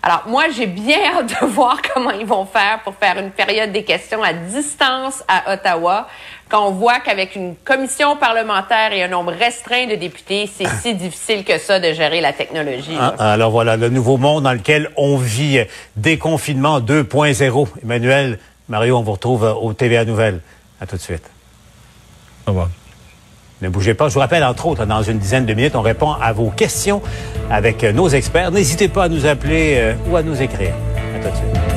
Alors, 0.01 0.23
moi, 0.27 0.45
j'ai 0.55 0.67
bien 0.67 0.97
hâte 1.17 1.41
de 1.41 1.45
voir 1.47 1.81
comment 1.93 2.11
ils 2.11 2.25
vont 2.25 2.45
faire 2.45 2.79
pour 2.83 2.95
faire 2.95 3.17
une 3.17 3.31
période 3.31 3.71
des 3.71 3.83
questions 3.83 4.23
à 4.23 4.33
distance 4.33 5.23
à 5.27 5.53
Ottawa, 5.53 6.07
quand 6.49 6.67
on 6.67 6.71
voit 6.71 6.99
qu'avec 6.99 7.35
une 7.35 7.55
commission 7.55 8.15
parlementaire 8.15 8.91
et 8.91 9.03
un 9.03 9.07
nombre 9.07 9.31
restreint 9.31 9.85
de 9.85 9.95
députés, 9.95 10.49
c'est 10.51 10.67
si 10.81 10.93
difficile 10.95 11.43
que 11.43 11.57
ça 11.59 11.79
de 11.79 11.93
gérer 11.93 12.21
la 12.21 12.33
technologie. 12.33 12.97
Ah, 12.99 13.13
alors 13.33 13.51
voilà, 13.51 13.77
le 13.77 13.89
nouveau 13.89 14.17
monde 14.17 14.43
dans 14.43 14.53
lequel 14.53 14.89
on 14.97 15.17
vit, 15.17 15.59
déconfinement 15.95 16.79
2.0. 16.79 17.67
Emmanuel, 17.83 18.39
Mario, 18.67 18.97
on 18.97 19.03
vous 19.03 19.11
retrouve 19.11 19.43
au 19.43 19.73
TVA 19.73 20.05
Nouvelles. 20.05 20.41
À 20.81 20.87
tout 20.87 20.95
de 20.95 21.01
suite. 21.01 21.29
Au 22.47 22.51
revoir. 22.51 22.69
Ne 23.61 23.69
bougez 23.69 23.93
pas. 23.93 24.07
Je 24.07 24.13
vous 24.13 24.19
rappelle, 24.19 24.43
entre 24.43 24.67
autres, 24.67 24.85
dans 24.85 25.01
une 25.01 25.17
dizaine 25.17 25.45
de 25.45 25.53
minutes, 25.53 25.75
on 25.75 25.81
répond 25.81 26.11
à 26.13 26.31
vos 26.31 26.49
questions 26.49 27.01
avec 27.51 27.83
nos 27.83 28.07
experts. 28.07 28.51
N'hésitez 28.51 28.87
pas 28.87 29.05
à 29.05 29.09
nous 29.09 29.25
appeler 29.25 29.75
euh, 29.77 29.93
ou 30.09 30.15
à 30.15 30.23
nous 30.23 30.41
écrire. 30.41 30.73
À 31.15 31.23
tout 31.23 31.29
de 31.29 31.35
suite. 31.35 31.68